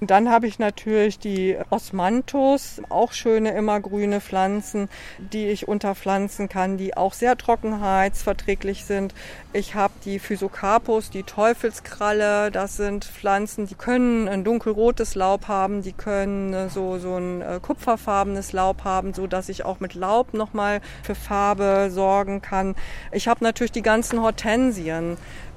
Und 0.00 0.10
dann 0.10 0.28
habe 0.30 0.48
ich 0.48 0.58
natürlich 0.58 1.20
die 1.20 1.56
Osmanthus, 1.70 2.82
auch 2.88 3.12
schöne 3.12 3.52
immergrüne 3.52 4.20
Pflanzen, 4.20 4.88
die 5.18 5.46
ich 5.46 5.68
unterpflanzen 5.68 6.48
kann, 6.48 6.76
die 6.76 6.96
auch 6.96 7.12
sehr 7.12 7.36
trockenheitsverträglich 7.36 8.84
sind. 8.84 9.14
Ich 9.52 9.76
habe 9.76 9.92
die 10.04 10.18
Physocarpus, 10.18 11.10
die 11.10 11.22
Teufelskralle. 11.22 12.50
Das 12.50 12.76
sind 12.76 13.04
Pflanzen, 13.04 13.66
die 13.66 13.76
können 13.76 14.28
ein 14.28 14.42
dunkelrotes 14.42 15.14
Laub 15.14 15.46
haben, 15.46 15.82
die 15.82 15.92
können 15.92 16.68
so, 16.68 16.98
so 16.98 17.16
ein 17.16 17.42
äh, 17.42 17.60
kupferfarbenes 17.62 18.52
Laub 18.52 18.82
haben, 18.82 19.14
so 19.14 19.28
dass 19.28 19.48
ich 19.48 19.64
auch 19.64 19.78
mit 19.78 19.94
Laub 19.94 20.34
nochmal 20.34 20.80
für 21.04 21.14
Farbe 21.14 21.90
sorgen 21.92 22.42
kann. 22.42 22.74
Ich 23.12 23.28
habe 23.28 23.44
natürlich 23.44 23.72
die 23.72 23.82
ganzen 23.82 24.20
Hortensien. 24.20 24.91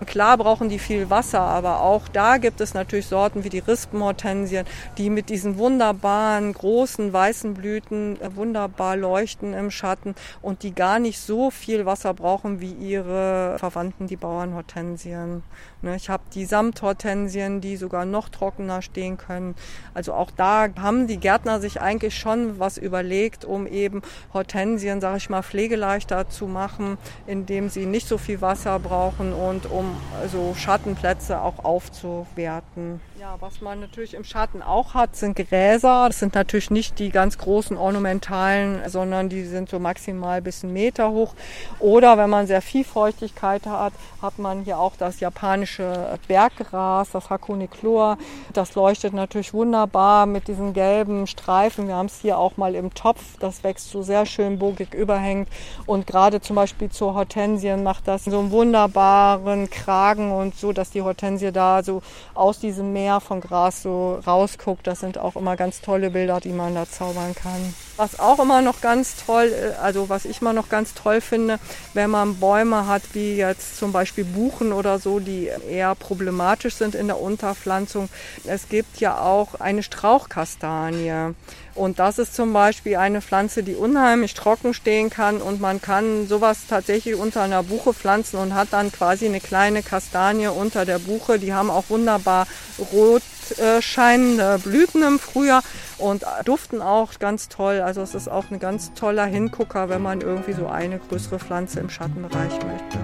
Klar 0.05 0.37
brauchen 0.37 0.67
die 0.67 0.79
viel 0.79 1.09
Wasser, 1.09 1.39
aber 1.39 1.81
auch 1.81 2.07
da 2.09 2.37
gibt 2.37 2.59
es 2.59 2.73
natürlich 2.73 3.07
Sorten 3.07 3.43
wie 3.43 3.49
die 3.49 3.59
Rispenhortensien, 3.59 4.65
die 4.97 5.09
mit 5.09 5.29
diesen 5.29 5.57
wunderbaren 5.57 6.51
großen 6.53 7.13
weißen 7.13 7.53
Blüten 7.53 8.19
äh, 8.21 8.35
wunderbar 8.35 8.97
leuchten 8.97 9.53
im 9.53 9.71
Schatten 9.71 10.15
und 10.41 10.63
die 10.63 10.75
gar 10.75 10.99
nicht 10.99 11.19
so 11.19 11.49
viel 11.49 11.85
Wasser 11.85 12.13
brauchen 12.13 12.59
wie 12.59 12.73
ihre 12.73 13.55
Verwandten, 13.57 14.07
die 14.07 14.17
Bauernhortensien. 14.17 15.43
Ne, 15.85 15.97
ich 15.97 16.09
habe 16.09 16.23
die 16.33 16.45
Samthortensien, 16.45 17.61
die 17.61 17.77
sogar 17.77 18.05
noch 18.05 18.29
trockener 18.29 18.81
stehen 18.81 19.19
können. 19.19 19.53
Also 19.93 20.13
auch 20.13 20.31
da 20.31 20.67
haben 20.79 21.05
die 21.05 21.17
Gärtner 21.17 21.59
sich 21.59 21.79
eigentlich 21.79 22.17
schon 22.17 22.57
was 22.57 22.79
überlegt, 22.79 23.45
um 23.45 23.67
eben 23.67 24.01
Hortensien, 24.33 24.99
sage 24.99 25.17
ich 25.17 25.29
mal, 25.29 25.43
pflegeleichter 25.43 26.27
zu 26.27 26.47
machen, 26.47 26.97
indem 27.27 27.69
sie 27.69 27.85
nicht 27.85 28.07
so 28.07 28.17
viel 28.17 28.41
Wasser 28.41 28.79
brauchen 28.79 29.31
und 29.31 29.69
um 29.69 29.95
so 30.31 30.55
Schattenplätze 30.55 31.39
auch 31.39 31.63
aufzuwerten. 31.63 32.99
Ja, 33.17 33.37
was 33.39 33.61
man 33.61 33.79
natürlich 33.79 34.13
im 34.13 34.25
Schatten 34.25 34.61
auch 34.61 34.93
hat, 34.93 35.15
sind 35.15 35.37
Gräser. 35.37 36.07
Das 36.07 36.19
sind 36.19 36.35
natürlich 36.35 36.69
nicht 36.69 36.99
die 36.99 37.11
ganz 37.11 37.37
großen 37.37 37.77
ornamentalen, 37.77 38.81
sondern 38.89 39.29
die 39.29 39.45
sind 39.45 39.69
so 39.69 39.79
maximal 39.79 40.41
bis 40.41 40.65
einen 40.65 40.73
Meter 40.73 41.11
hoch. 41.11 41.33
Oder 41.79 42.17
wenn 42.17 42.29
man 42.29 42.45
sehr 42.45 42.61
viel 42.61 42.83
Feuchtigkeit 42.83 43.67
hat, 43.67 43.93
hat 44.21 44.37
man 44.37 44.63
hier 44.65 44.79
auch 44.79 44.97
das 44.97 45.21
japanische 45.21 46.19
Berggras, 46.27 47.11
das 47.11 47.29
Hakunichlor. 47.29 48.17
Das 48.51 48.75
leuchtet 48.75 49.13
natürlich 49.13 49.53
wunderbar 49.53 50.25
mit 50.25 50.49
diesen 50.49 50.73
gelben 50.73 51.25
Streifen. 51.25 51.87
Wir 51.87 51.95
haben 51.95 52.07
es 52.07 52.19
hier 52.19 52.37
auch 52.37 52.57
mal 52.57 52.75
im 52.75 52.93
Topf. 52.93 53.37
Das 53.39 53.63
wächst 53.63 53.91
so 53.91 54.01
sehr 54.01 54.25
schön 54.25 54.59
bogig 54.59 54.93
überhängt. 54.93 55.47
Und 55.85 56.05
gerade 56.05 56.41
zum 56.41 56.57
Beispiel 56.57 56.89
zur 56.89 57.13
Hortensien 57.13 57.81
macht 57.81 58.09
das 58.09 58.25
so 58.25 58.39
einen 58.39 58.51
wunderbaren 58.51 59.69
Kragen 59.69 60.33
und 60.33 60.57
so, 60.57 60.73
dass 60.73 60.89
die 60.89 61.01
Hortensie 61.01 61.53
da 61.53 61.81
so 61.81 62.01
aus 62.33 62.59
diesem 62.59 62.91
Meer 62.91 63.04
Meer 63.05 63.21
von 63.21 63.39
Gras 63.39 63.83
so 63.83 64.19
rausguckt. 64.25 64.87
Das 64.87 65.01
sind 65.01 65.19
auch 65.19 65.35
immer 65.35 65.55
ganz 65.55 65.79
tolle 65.81 66.09
Bilder, 66.09 66.39
die 66.39 66.49
man 66.49 66.73
da 66.73 66.89
zaubern 66.89 67.35
kann. 67.35 67.75
Was 67.97 68.19
auch 68.19 68.39
immer 68.39 68.61
noch 68.61 68.81
ganz 68.81 69.15
toll, 69.25 69.53
äh, 69.53 69.81
also 69.81 70.09
was 70.09 70.25
ich 70.25 70.41
immer 70.41 70.53
noch 70.53 70.69
ganz 70.69 70.93
toll 70.93 71.21
finde, 71.21 71.59
wenn 71.93 72.09
man 72.09 72.39
Bäume 72.39 72.87
hat, 72.87 73.03
wie 73.13 73.37
jetzt 73.37 73.77
zum 73.77 73.91
Beispiel 73.91 74.25
Buchen 74.25 74.73
oder 74.73 74.99
so, 74.99 75.19
die 75.19 75.49
eher 75.69 75.95
problematisch 75.95 76.75
sind 76.75 76.93
in 76.93 77.07
der 77.07 77.19
Unterpflanzung. 77.19 78.09
Es 78.45 78.67
gibt 78.67 78.99
ja 78.99 79.19
auch 79.19 79.55
eine 79.59 79.83
Strauchkastanie. 79.83 81.33
Und 81.73 81.99
das 81.99 82.19
ist 82.19 82.33
zum 82.33 82.53
Beispiel 82.53 82.95
eine 82.95 83.21
Pflanze, 83.21 83.61
die 83.61 83.75
unheimlich 83.75 84.33
trocken 84.33 84.73
stehen 84.73 85.09
kann 85.09 85.41
und 85.41 85.59
man 85.59 85.81
kann 85.81 86.25
sowas 86.25 86.59
tatsächlich 86.69 87.15
unter 87.15 87.41
einer 87.41 87.63
Buche 87.63 87.93
pflanzen 87.93 88.37
und 88.37 88.53
hat 88.53 88.69
dann 88.71 88.93
quasi 88.93 89.25
eine 89.25 89.41
kleine 89.41 89.83
Kastanie 89.83 90.47
unter 90.47 90.85
der 90.85 90.99
Buche. 90.99 91.37
Die 91.37 91.53
haben 91.53 91.69
auch 91.69 91.89
wunderbar 91.89 92.47
rot 92.93 93.21
äh, 93.51 94.57
Blüten 94.63 95.03
im 95.03 95.19
Frühjahr 95.19 95.63
und 95.97 96.25
duften 96.45 96.81
auch 96.81 97.19
ganz 97.19 97.49
toll. 97.49 97.81
Also 97.81 98.01
es 98.01 98.15
ist 98.15 98.27
auch 98.27 98.51
ein 98.51 98.59
ganz 98.59 98.93
toller 98.93 99.25
Hingucker, 99.25 99.89
wenn 99.89 100.01
man 100.01 100.21
irgendwie 100.21 100.53
so 100.53 100.67
eine 100.67 100.99
größere 100.99 101.39
Pflanze 101.39 101.79
im 101.79 101.89
Schattenbereich 101.89 102.53
möchte. 102.53 102.99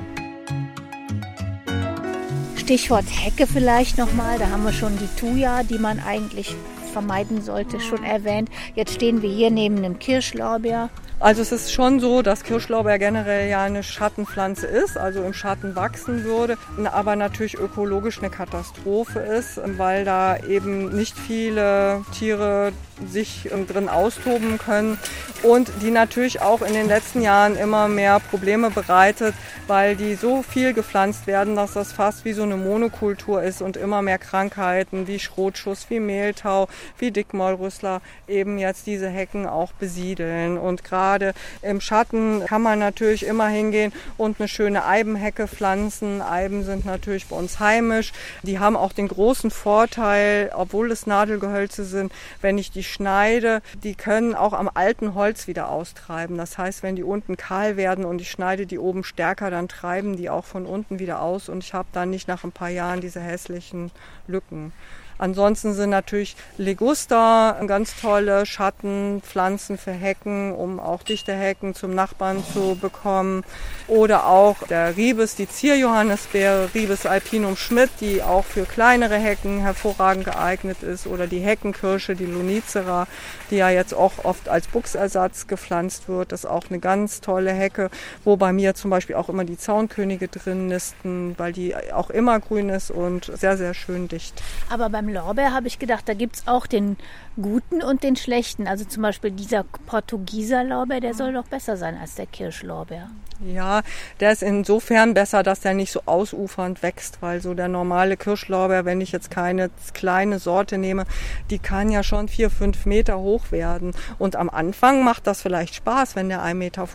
Stichwort 2.55 3.05
Hecke 3.09 3.47
vielleicht 3.47 3.97
nochmal. 3.97 4.39
Da 4.39 4.49
haben 4.49 4.63
wir 4.63 4.71
schon 4.71 4.97
die 4.97 5.09
Thuja, 5.19 5.63
die 5.63 5.77
man 5.77 5.99
eigentlich 5.99 6.55
vermeiden 6.93 7.41
sollte, 7.41 7.79
schon 7.79 8.03
erwähnt. 8.03 8.49
Jetzt 8.75 8.93
stehen 8.93 9.21
wir 9.21 9.29
hier 9.29 9.51
neben 9.51 9.77
einem 9.77 9.99
Kirschlorbeer. 9.99 10.89
Also 11.21 11.43
es 11.43 11.51
ist 11.51 11.71
schon 11.71 11.99
so, 11.99 12.23
dass 12.23 12.41
Kirschlorbeer 12.41 12.97
generell 12.97 13.47
ja 13.47 13.61
eine 13.61 13.83
Schattenpflanze 13.83 14.65
ist, 14.65 14.97
also 14.97 15.21
im 15.21 15.33
Schatten 15.33 15.75
wachsen 15.75 16.23
würde, 16.23 16.57
aber 16.83 17.15
natürlich 17.15 17.59
ökologisch 17.59 18.17
eine 18.17 18.31
Katastrophe 18.31 19.19
ist, 19.19 19.61
weil 19.77 20.03
da 20.03 20.37
eben 20.37 20.89
nicht 20.89 21.15
viele 21.15 22.03
Tiere 22.17 22.71
sich 23.07 23.49
drin 23.67 23.89
austoben 23.89 24.57
können 24.57 24.97
und 25.43 25.71
die 25.81 25.91
natürlich 25.91 26.41
auch 26.41 26.61
in 26.61 26.73
den 26.73 26.87
letzten 26.87 27.21
Jahren 27.21 27.55
immer 27.55 27.87
mehr 27.87 28.19
Probleme 28.19 28.69
bereitet, 28.69 29.33
weil 29.67 29.95
die 29.95 30.15
so 30.15 30.43
viel 30.43 30.73
gepflanzt 30.73 31.27
werden, 31.27 31.55
dass 31.55 31.73
das 31.73 31.91
fast 31.91 32.25
wie 32.25 32.33
so 32.33 32.43
eine 32.43 32.57
Monokultur 32.57 33.41
ist 33.41 33.61
und 33.61 33.77
immer 33.77 34.01
mehr 34.01 34.19
Krankheiten 34.19 35.07
wie 35.07 35.19
Schrotschuss, 35.19 35.87
wie 35.89 35.99
Mehltau, 35.99 36.67
wie 36.97 37.11
Dickmaulrüssler 37.11 38.01
eben 38.27 38.57
jetzt 38.57 38.85
diese 38.85 39.09
Hecken 39.09 39.47
auch 39.47 39.71
besiedeln. 39.73 40.57
Und 40.57 40.83
gerade 40.83 41.33
im 41.61 41.81
Schatten 41.81 42.45
kann 42.45 42.61
man 42.61 42.79
natürlich 42.79 43.25
immer 43.25 43.47
hingehen 43.47 43.93
und 44.17 44.39
eine 44.39 44.47
schöne 44.47 44.85
Eibenhecke 44.85 45.47
pflanzen. 45.47 46.21
Eiben 46.21 46.63
sind 46.63 46.85
natürlich 46.85 47.27
bei 47.27 47.35
uns 47.35 47.59
heimisch. 47.59 48.13
Die 48.43 48.59
haben 48.59 48.75
auch 48.75 48.93
den 48.93 49.07
großen 49.07 49.51
Vorteil, 49.51 50.51
obwohl 50.53 50.91
es 50.91 51.07
Nadelgehölze 51.07 51.83
sind, 51.85 52.11
wenn 52.41 52.57
ich 52.57 52.71
die 52.71 52.83
schneide, 52.91 53.61
die 53.83 53.95
können 53.95 54.35
auch 54.35 54.53
am 54.53 54.69
alten 54.73 55.15
Holz 55.15 55.47
wieder 55.47 55.69
austreiben. 55.69 56.37
Das 56.37 56.57
heißt, 56.57 56.83
wenn 56.83 56.95
die 56.95 57.03
unten 57.03 57.37
kahl 57.37 57.77
werden 57.77 58.05
und 58.05 58.21
ich 58.21 58.29
schneide 58.29 58.65
die 58.65 58.79
oben 58.79 59.03
stärker, 59.03 59.49
dann 59.49 59.67
treiben 59.67 60.17
die 60.17 60.29
auch 60.29 60.45
von 60.45 60.65
unten 60.65 60.99
wieder 60.99 61.21
aus 61.21 61.49
und 61.49 61.63
ich 61.63 61.73
habe 61.73 61.89
dann 61.91 62.09
nicht 62.09 62.27
nach 62.27 62.43
ein 62.43 62.51
paar 62.51 62.69
Jahren 62.69 63.01
diese 63.01 63.19
hässlichen 63.19 63.91
Lücken. 64.27 64.73
Ansonsten 65.21 65.75
sind 65.75 65.91
natürlich 65.91 66.35
Leguster 66.57 67.55
ganz 67.67 67.93
tolle 68.01 68.47
Schattenpflanzen 68.47 69.77
für 69.77 69.91
Hecken, 69.91 70.51
um 70.51 70.79
auch 70.79 71.03
dichte 71.03 71.31
Hecken 71.31 71.75
zum 71.75 71.93
Nachbarn 71.93 72.43
zu 72.53 72.75
bekommen. 72.81 73.43
Oder 73.87 74.25
auch 74.25 74.63
der 74.67 74.97
Ribes, 74.97 75.35
die 75.35 75.47
Zierjohannisbeere, 75.47 76.73
Ribes 76.73 77.05
alpinum 77.05 77.55
Schmidt, 77.55 77.91
die 77.99 78.23
auch 78.23 78.45
für 78.45 78.65
kleinere 78.65 79.17
Hecken 79.17 79.59
hervorragend 79.59 80.25
geeignet 80.25 80.81
ist. 80.81 81.05
Oder 81.05 81.27
die 81.27 81.39
Heckenkirsche, 81.39 82.15
die 82.15 82.25
Lunicera, 82.25 83.05
die 83.51 83.57
ja 83.57 83.69
jetzt 83.69 83.93
auch 83.93 84.25
oft 84.25 84.49
als 84.49 84.67
Buchsersatz 84.67 85.45
gepflanzt 85.45 86.09
wird. 86.09 86.31
Das 86.31 86.45
ist 86.45 86.49
auch 86.49 86.65
eine 86.67 86.79
ganz 86.79 87.21
tolle 87.21 87.51
Hecke, 87.51 87.91
wo 88.23 88.37
bei 88.37 88.51
mir 88.53 88.73
zum 88.73 88.89
Beispiel 88.89 89.15
auch 89.15 89.29
immer 89.29 89.45
die 89.45 89.57
Zaunkönige 89.57 90.29
drin 90.29 90.65
nisten, 90.65 91.35
weil 91.37 91.53
die 91.53 91.75
auch 91.93 92.09
immer 92.09 92.39
grün 92.39 92.69
ist 92.69 92.89
und 92.89 93.31
sehr, 93.37 93.55
sehr 93.55 93.75
schön 93.75 94.07
dicht. 94.07 94.41
Aber 94.69 94.89
beim 94.89 95.10
Lorbeer 95.13 95.53
habe 95.53 95.67
ich 95.67 95.79
gedacht, 95.79 96.07
da 96.07 96.13
gibt 96.13 96.37
es 96.37 96.47
auch 96.47 96.67
den 96.67 96.97
guten 97.39 97.81
und 97.81 98.03
den 98.03 98.15
schlechten. 98.15 98.67
Also 98.67 98.85
zum 98.85 99.03
Beispiel 99.03 99.31
dieser 99.31 99.63
Portugieser 99.63 100.63
Lorbeer, 100.63 100.99
der 100.99 101.13
soll 101.13 101.33
doch 101.33 101.47
besser 101.47 101.77
sein 101.77 101.97
als 101.97 102.15
der 102.15 102.25
Kirschlorbeer. 102.25 103.09
Ja, 103.43 103.81
der 104.19 104.31
ist 104.31 104.43
insofern 104.43 105.15
besser, 105.15 105.41
dass 105.41 105.61
der 105.61 105.73
nicht 105.73 105.91
so 105.91 106.01
ausufernd 106.05 106.83
wächst, 106.83 107.23
weil 107.23 107.41
so 107.41 107.55
der 107.55 107.67
normale 107.67 108.15
Kirschlorbeer, 108.15 108.85
wenn 108.85 109.01
ich 109.01 109.11
jetzt 109.11 109.31
keine 109.31 109.71
kleine 109.95 110.37
Sorte 110.37 110.77
nehme, 110.77 111.05
die 111.49 111.57
kann 111.57 111.89
ja 111.89 112.03
schon 112.03 112.27
vier, 112.27 112.51
fünf 112.51 112.85
Meter 112.85 113.17
hoch 113.17 113.51
werden. 113.51 113.93
Und 114.19 114.35
am 114.35 114.49
Anfang 114.49 115.03
macht 115.03 115.25
das 115.25 115.41
vielleicht 115.41 115.73
Spaß, 115.73 116.15
wenn 116.15 116.29
der 116.29 116.43
1,50 116.43 116.53
Meter 116.53 116.87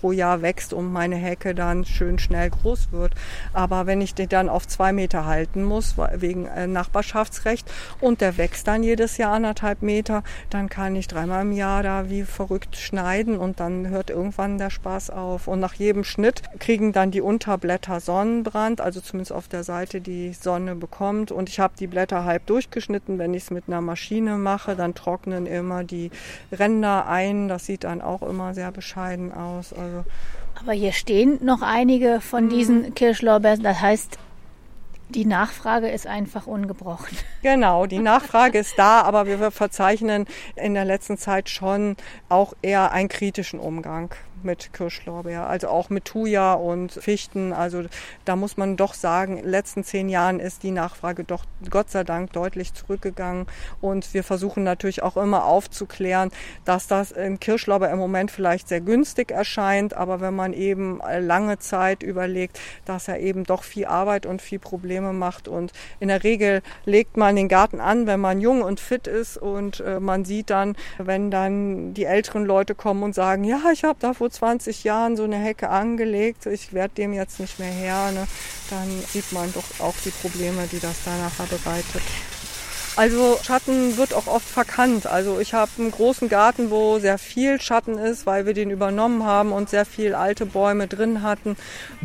pro 0.00 0.10
Jahr 0.10 0.42
wächst 0.42 0.72
und 0.72 0.92
meine 0.92 1.16
Hecke 1.16 1.54
dann 1.54 1.84
schön 1.84 2.18
schnell 2.18 2.50
groß 2.50 2.90
wird. 2.90 3.14
Aber 3.52 3.86
wenn 3.86 4.00
ich 4.00 4.14
den 4.14 4.28
dann 4.28 4.48
auf 4.48 4.66
zwei 4.66 4.92
Meter 4.92 5.26
halten 5.26 5.62
muss, 5.62 5.94
wegen 6.14 6.46
äh, 6.46 6.66
Nachbarschaftsrecht, 6.66 7.70
und 8.00 8.20
der 8.20 8.38
wächst 8.38 8.66
dann 8.66 8.82
jedes 8.82 9.18
Jahr 9.18 9.34
anderthalb 9.34 9.81
Meter, 9.82 10.22
dann 10.50 10.68
kann 10.68 10.96
ich 10.96 11.08
dreimal 11.08 11.42
im 11.42 11.52
Jahr 11.52 11.82
da 11.82 12.08
wie 12.08 12.22
verrückt 12.22 12.76
schneiden 12.76 13.36
und 13.36 13.60
dann 13.60 13.88
hört 13.88 14.10
irgendwann 14.10 14.58
der 14.58 14.70
Spaß 14.70 15.10
auf. 15.10 15.48
Und 15.48 15.60
nach 15.60 15.74
jedem 15.74 16.04
Schnitt 16.04 16.42
kriegen 16.58 16.92
dann 16.92 17.10
die 17.10 17.20
Unterblätter 17.20 18.00
Sonnenbrand, 18.00 18.80
also 18.80 19.00
zumindest 19.00 19.32
auf 19.32 19.48
der 19.48 19.64
Seite, 19.64 20.00
die 20.00 20.32
Sonne 20.32 20.74
bekommt. 20.74 21.32
Und 21.32 21.48
ich 21.48 21.60
habe 21.60 21.74
die 21.78 21.86
Blätter 21.86 22.24
halb 22.24 22.46
durchgeschnitten. 22.46 23.18
Wenn 23.18 23.34
ich 23.34 23.44
es 23.44 23.50
mit 23.50 23.64
einer 23.66 23.80
Maschine 23.80 24.36
mache, 24.36 24.76
dann 24.76 24.94
trocknen 24.94 25.46
immer 25.46 25.84
die 25.84 26.10
Ränder 26.50 27.08
ein. 27.08 27.48
Das 27.48 27.66
sieht 27.66 27.84
dann 27.84 28.00
auch 28.00 28.22
immer 28.22 28.54
sehr 28.54 28.72
bescheiden 28.72 29.32
aus. 29.32 29.72
Also 29.72 30.04
aber 30.60 30.72
hier 30.72 30.92
stehen 30.92 31.38
noch 31.42 31.62
einige 31.62 32.20
von 32.20 32.48
diesen 32.48 32.82
mhm. 32.82 32.94
Kirschlorbeeren. 32.94 33.62
Das 33.62 33.80
heißt, 33.80 34.18
die 35.14 35.24
Nachfrage 35.24 35.88
ist 35.88 36.06
einfach 36.06 36.46
ungebrochen. 36.46 37.16
Genau, 37.42 37.86
die 37.86 37.98
Nachfrage 37.98 38.58
ist 38.58 38.78
da, 38.78 39.02
aber 39.02 39.26
wir 39.26 39.50
verzeichnen 39.50 40.26
in 40.56 40.74
der 40.74 40.84
letzten 40.84 41.18
Zeit 41.18 41.48
schon 41.48 41.96
auch 42.28 42.54
eher 42.62 42.92
einen 42.92 43.08
kritischen 43.08 43.60
Umgang 43.60 44.14
mit 44.44 44.72
Kirschlorbeer, 44.72 45.46
also 45.46 45.68
auch 45.68 45.90
mit 45.90 46.04
Thuja 46.04 46.54
und 46.54 46.92
Fichten. 46.92 47.52
Also 47.52 47.84
da 48.24 48.36
muss 48.36 48.56
man 48.56 48.76
doch 48.76 48.94
sagen, 48.94 49.36
in 49.36 49.44
den 49.44 49.50
letzten 49.50 49.84
zehn 49.84 50.08
Jahren 50.08 50.40
ist 50.40 50.62
die 50.62 50.70
Nachfrage 50.70 51.24
doch 51.24 51.44
Gott 51.70 51.90
sei 51.90 52.04
Dank 52.04 52.32
deutlich 52.32 52.74
zurückgegangen. 52.74 53.46
Und 53.80 54.14
wir 54.14 54.24
versuchen 54.24 54.64
natürlich 54.64 55.02
auch 55.02 55.16
immer 55.16 55.44
aufzuklären, 55.44 56.30
dass 56.64 56.86
das 56.86 57.12
in 57.12 57.40
Kirschlorbeer 57.40 57.90
im 57.90 57.98
Moment 57.98 58.30
vielleicht 58.30 58.68
sehr 58.68 58.80
günstig 58.80 59.30
erscheint, 59.30 59.94
aber 59.94 60.20
wenn 60.20 60.34
man 60.34 60.52
eben 60.52 61.00
lange 61.20 61.58
Zeit 61.58 62.02
überlegt, 62.02 62.60
dass 62.84 63.08
er 63.08 63.20
eben 63.20 63.44
doch 63.44 63.62
viel 63.62 63.86
Arbeit 63.86 64.26
und 64.26 64.42
viel 64.42 64.58
Probleme 64.58 65.12
macht. 65.12 65.48
Und 65.48 65.72
in 66.00 66.08
der 66.08 66.24
Regel 66.24 66.62
legt 66.84 67.16
man 67.16 67.36
den 67.36 67.48
Garten 67.48 67.80
an, 67.80 68.06
wenn 68.06 68.20
man 68.20 68.40
jung 68.40 68.62
und 68.62 68.80
fit 68.80 69.06
ist 69.06 69.36
und 69.36 69.80
äh, 69.80 70.00
man 70.00 70.24
sieht 70.24 70.50
dann, 70.50 70.76
wenn 70.98 71.30
dann 71.30 71.94
die 71.94 72.04
älteren 72.04 72.44
Leute 72.44 72.74
kommen 72.74 73.02
und 73.02 73.14
sagen, 73.14 73.44
ja, 73.44 73.60
ich 73.72 73.84
habe 73.84 73.98
da 74.00 74.14
vor 74.14 74.30
20 74.32 74.84
Jahren 74.84 75.16
so 75.16 75.24
eine 75.24 75.36
Hecke 75.36 75.68
angelegt, 75.68 76.46
ich 76.46 76.72
werde 76.72 76.94
dem 76.94 77.12
jetzt 77.12 77.38
nicht 77.40 77.58
mehr 77.58 77.70
her, 77.70 78.10
ne, 78.12 78.26
dann 78.70 78.88
sieht 79.12 79.30
man 79.32 79.52
doch 79.52 79.80
auch 79.80 79.94
die 80.04 80.10
Probleme, 80.10 80.66
die 80.70 80.80
das 80.80 80.96
da 81.04 81.16
nachher 81.18 81.46
bereitet. 81.46 82.02
Also 82.94 83.38
Schatten 83.42 83.96
wird 83.96 84.12
auch 84.12 84.26
oft 84.26 84.46
verkannt. 84.46 85.06
Also 85.06 85.40
ich 85.40 85.54
habe 85.54 85.70
einen 85.78 85.90
großen 85.90 86.28
Garten, 86.28 86.70
wo 86.70 86.98
sehr 86.98 87.16
viel 87.16 87.58
Schatten 87.58 87.96
ist, 87.96 88.26
weil 88.26 88.44
wir 88.44 88.52
den 88.52 88.68
übernommen 88.68 89.24
haben 89.24 89.52
und 89.52 89.70
sehr 89.70 89.86
viel 89.86 90.14
alte 90.14 90.44
Bäume 90.44 90.88
drin 90.88 91.22
hatten. 91.22 91.56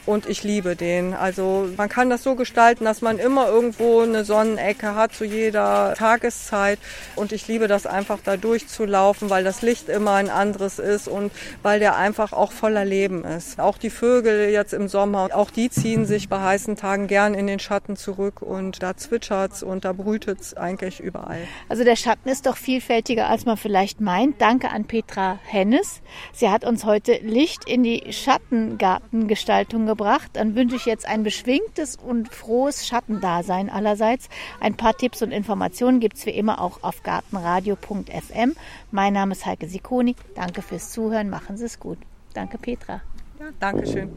Und 0.06 0.30
ich 0.30 0.43
liebe 0.43 0.78
den. 0.78 1.13
Also 1.13 1.67
man 1.76 1.89
kann 1.89 2.10
das 2.10 2.23
so 2.23 2.36
gestalten, 2.36 2.86
dass 2.86 3.02
man 3.02 3.19
immer 3.19 3.50
irgendwo 3.50 4.00
eine 4.00 4.23
Sonnenecke 4.23 4.95
hat 4.95 5.13
zu 5.13 5.26
jeder 5.26 5.93
Tageszeit. 5.97 6.80
Und 7.17 7.34
ich 7.34 7.50
liebe 7.50 7.67
das 7.67 7.86
einfach 7.86 8.19
da 8.23 8.38
durchzulaufen, 8.38 9.30
weil 9.30 9.43
das 9.43 9.62
Licht 9.62 9.89
immer 9.89 10.13
ein 10.13 10.30
anderes 10.30 10.80
ist 10.80 11.10
und 11.10 11.34
weil 11.63 11.82
der 11.82 11.97
einfach 11.97 12.32
auch 12.32 12.54
voller 12.54 12.86
Leben 12.86 13.26
ist. 13.26 13.60
Auch 13.60 13.78
die 13.78 13.89
Vögel 13.89 14.52
jetzt 14.52 14.73
im 14.73 14.88
Sommer, 14.88 15.28
auch 15.34 15.52
die 15.52 15.69
ziehen 15.69 16.06
sich 16.06 16.30
bei 16.30 16.39
heißen 16.39 16.78
Tagen 16.78 17.08
gern 17.08 17.34
in 17.34 17.45
den 17.45 17.60
Schatten 17.60 17.97
zurück 17.97 18.41
und 18.41 18.82
da 18.82 18.95
zwitschert's 18.95 19.63
und 19.63 19.84
da 19.84 19.91
brütet's 19.91 20.54
eigentlich 20.54 20.77
eigentlich 20.82 21.00
überall. 21.00 21.40
Also 21.70 21.84
der 21.84 21.96
Schatten 21.96 22.30
ist 22.30 22.46
doch 22.46 22.58
vielfältiger, 22.58 23.30
als 23.30 23.46
man 23.46 23.58
vielleicht 23.58 24.02
meint. 24.02 24.42
Danke 24.42 24.70
an 24.70 24.86
Petra 24.86 25.40
Hennes. 25.46 26.02
Sie 26.34 26.50
hat 26.50 26.66
uns 26.66 26.86
heute 26.86 27.13
Licht 27.24 27.68
in 27.68 27.84
die 27.84 28.12
Schattengartengestaltung 28.12 29.86
gebracht. 29.86 30.32
Dann 30.34 30.56
wünsche 30.56 30.76
ich 30.76 30.86
jetzt 30.86 31.08
ein 31.08 31.24
beschwingtes 31.24 31.96
und 31.96 32.34
frohes 32.34 32.88
Schattendasein 32.88 33.70
allerseits. 33.70 34.30
Ein 34.60 34.76
paar 34.76 34.96
Tipps 34.96 35.22
und 35.22 35.32
Informationen 35.32 36.00
gibt 36.00 36.18
es 36.18 36.26
wie 36.26 36.32
immer 36.32 36.62
auch 36.62 36.84
auf 36.84 37.04
gartenradio.fm. 37.04 38.56
Mein 38.92 39.13
Name 39.13 39.34
ist 39.34 39.46
Heike 39.46 39.68
Sikoni. 39.68 40.16
Danke 40.36 40.62
fürs 40.62 40.92
Zuhören. 40.92 41.30
Machen 41.30 41.58
Sie 41.58 41.66
es 41.66 41.80
gut. 41.80 41.98
Danke, 42.34 42.58
Petra. 42.58 43.02
Ja, 43.40 43.48
danke 43.60 43.88
schön. 43.88 44.10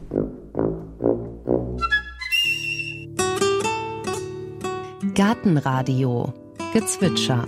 Gartenradio 5.13 6.33
Gezwitscher. 6.73 7.45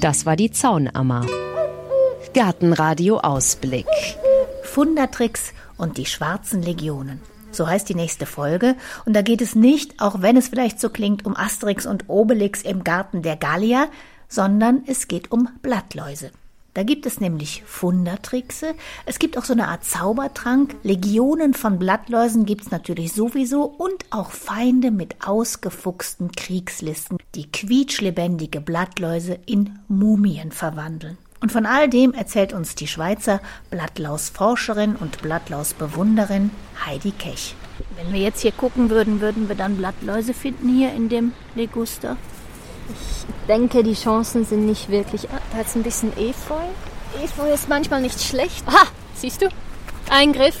Das 0.00 0.26
war 0.26 0.34
die 0.34 0.50
Zaunammer. 0.50 1.24
Gartenradio 2.34 3.18
Ausblick. 3.18 3.86
Fundertricks 4.64 5.52
und 5.76 5.96
die 5.96 6.06
schwarzen 6.06 6.62
Legionen. 6.62 7.29
So 7.60 7.68
heißt 7.68 7.90
die 7.90 7.94
nächste 7.94 8.24
Folge. 8.24 8.74
Und 9.04 9.14
da 9.14 9.20
geht 9.20 9.42
es 9.42 9.54
nicht, 9.54 10.00
auch 10.00 10.22
wenn 10.22 10.38
es 10.38 10.48
vielleicht 10.48 10.80
so 10.80 10.88
klingt, 10.88 11.26
um 11.26 11.36
Asterix 11.36 11.84
und 11.84 12.08
Obelix 12.08 12.62
im 12.62 12.84
Garten 12.84 13.20
der 13.20 13.36
Gallier, 13.36 13.90
sondern 14.30 14.82
es 14.86 15.08
geht 15.08 15.30
um 15.30 15.50
Blattläuse. 15.60 16.30
Da 16.72 16.84
gibt 16.84 17.04
es 17.04 17.20
nämlich 17.20 17.62
Fundertrixe. 17.66 18.74
Es 19.04 19.18
gibt 19.18 19.36
auch 19.36 19.44
so 19.44 19.52
eine 19.52 19.68
Art 19.68 19.84
Zaubertrank. 19.84 20.74
Legionen 20.84 21.52
von 21.52 21.78
Blattläusen 21.78 22.46
gibt 22.46 22.62
es 22.62 22.70
natürlich 22.70 23.12
sowieso 23.12 23.64
und 23.64 24.06
auch 24.08 24.30
Feinde 24.30 24.90
mit 24.90 25.16
ausgefuchsten 25.22 26.32
Kriegslisten, 26.32 27.18
die 27.34 27.52
quietschlebendige 27.52 28.62
Blattläuse 28.62 29.38
in 29.44 29.80
Mumien 29.86 30.50
verwandeln. 30.50 31.18
Und 31.40 31.52
von 31.52 31.64
all 31.64 31.88
dem 31.88 32.12
erzählt 32.12 32.52
uns 32.52 32.74
die 32.74 32.86
Schweizer 32.86 33.40
Blattlausforscherin 33.70 34.96
und 34.96 35.22
Blattlausbewunderin 35.22 36.50
Heidi 36.84 37.12
Kech. 37.12 37.54
Wenn 37.96 38.12
wir 38.12 38.20
jetzt 38.20 38.40
hier 38.40 38.52
gucken 38.52 38.90
würden, 38.90 39.20
würden 39.20 39.48
wir 39.48 39.56
dann 39.56 39.76
Blattläuse 39.76 40.34
finden 40.34 40.68
hier 40.68 40.92
in 40.92 41.08
dem 41.08 41.32
Leguster? 41.54 42.16
Ich 42.90 43.46
denke, 43.48 43.82
die 43.82 43.94
Chancen 43.94 44.44
sind 44.44 44.66
nicht 44.66 44.90
wirklich. 44.90 45.30
Ah, 45.30 45.40
da 45.52 45.62
ist 45.62 45.76
ein 45.76 45.82
bisschen 45.82 46.12
Efeu. 46.18 46.62
Efeu 47.22 47.52
ist 47.52 47.68
manchmal 47.68 48.02
nicht 48.02 48.20
schlecht. 48.20 48.66
Aha, 48.66 48.86
siehst 49.14 49.40
du? 49.40 49.48
Eingriff. 50.10 50.56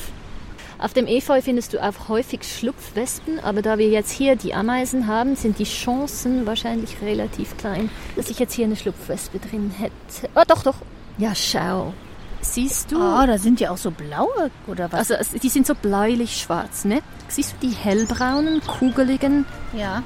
Auf 0.80 0.94
dem 0.94 1.06
Efeu 1.06 1.42
findest 1.42 1.74
du 1.74 1.82
auch 1.82 2.08
häufig 2.08 2.40
Schlupfwespen, 2.42 3.38
aber 3.40 3.60
da 3.60 3.76
wir 3.76 3.88
jetzt 3.88 4.10
hier 4.10 4.34
die 4.34 4.54
Ameisen 4.54 5.06
haben, 5.06 5.36
sind 5.36 5.58
die 5.58 5.64
Chancen 5.64 6.46
wahrscheinlich 6.46 7.02
relativ 7.02 7.54
klein, 7.58 7.90
dass 8.16 8.30
ich 8.30 8.38
jetzt 8.38 8.54
hier 8.54 8.64
eine 8.64 8.76
Schlupfwespe 8.76 9.38
drin 9.40 9.70
hätte. 9.76 10.30
Oh, 10.34 10.42
doch, 10.48 10.62
doch. 10.62 10.76
Ja, 11.18 11.34
schau. 11.34 11.92
Siehst 12.40 12.92
du? 12.92 12.96
Oh, 12.96 13.26
da 13.26 13.36
sind 13.36 13.60
ja 13.60 13.70
auch 13.70 13.76
so 13.76 13.90
blaue, 13.90 14.50
oder 14.66 14.90
was? 14.90 15.10
Also, 15.10 15.38
die 15.38 15.50
sind 15.50 15.66
so 15.66 15.74
bläulich-schwarz, 15.74 16.86
ne? 16.86 17.02
Siehst 17.28 17.56
du 17.60 17.68
die 17.68 17.74
hellbraunen, 17.74 18.62
kugeligen? 18.62 19.44
Ja. 19.76 20.02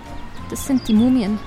Das 0.50 0.66
sind 0.66 0.88
die 0.88 0.94
Mumien. 0.94 1.38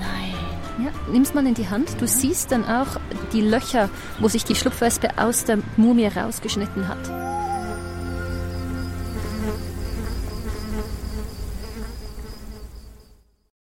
Nein. 0.00 0.86
Ja, 0.86 1.12
nimm's 1.12 1.34
mal 1.34 1.46
in 1.46 1.52
die 1.52 1.68
Hand. 1.68 2.00
Du 2.00 2.06
siehst 2.06 2.50
dann 2.50 2.64
auch 2.64 2.98
die 3.34 3.42
Löcher, 3.42 3.90
wo 4.20 4.28
sich 4.28 4.44
die 4.44 4.54
Schlupfwespe 4.54 5.10
aus 5.18 5.44
der 5.44 5.58
Mumie 5.76 6.06
rausgeschnitten 6.06 6.88
hat. 6.88 7.51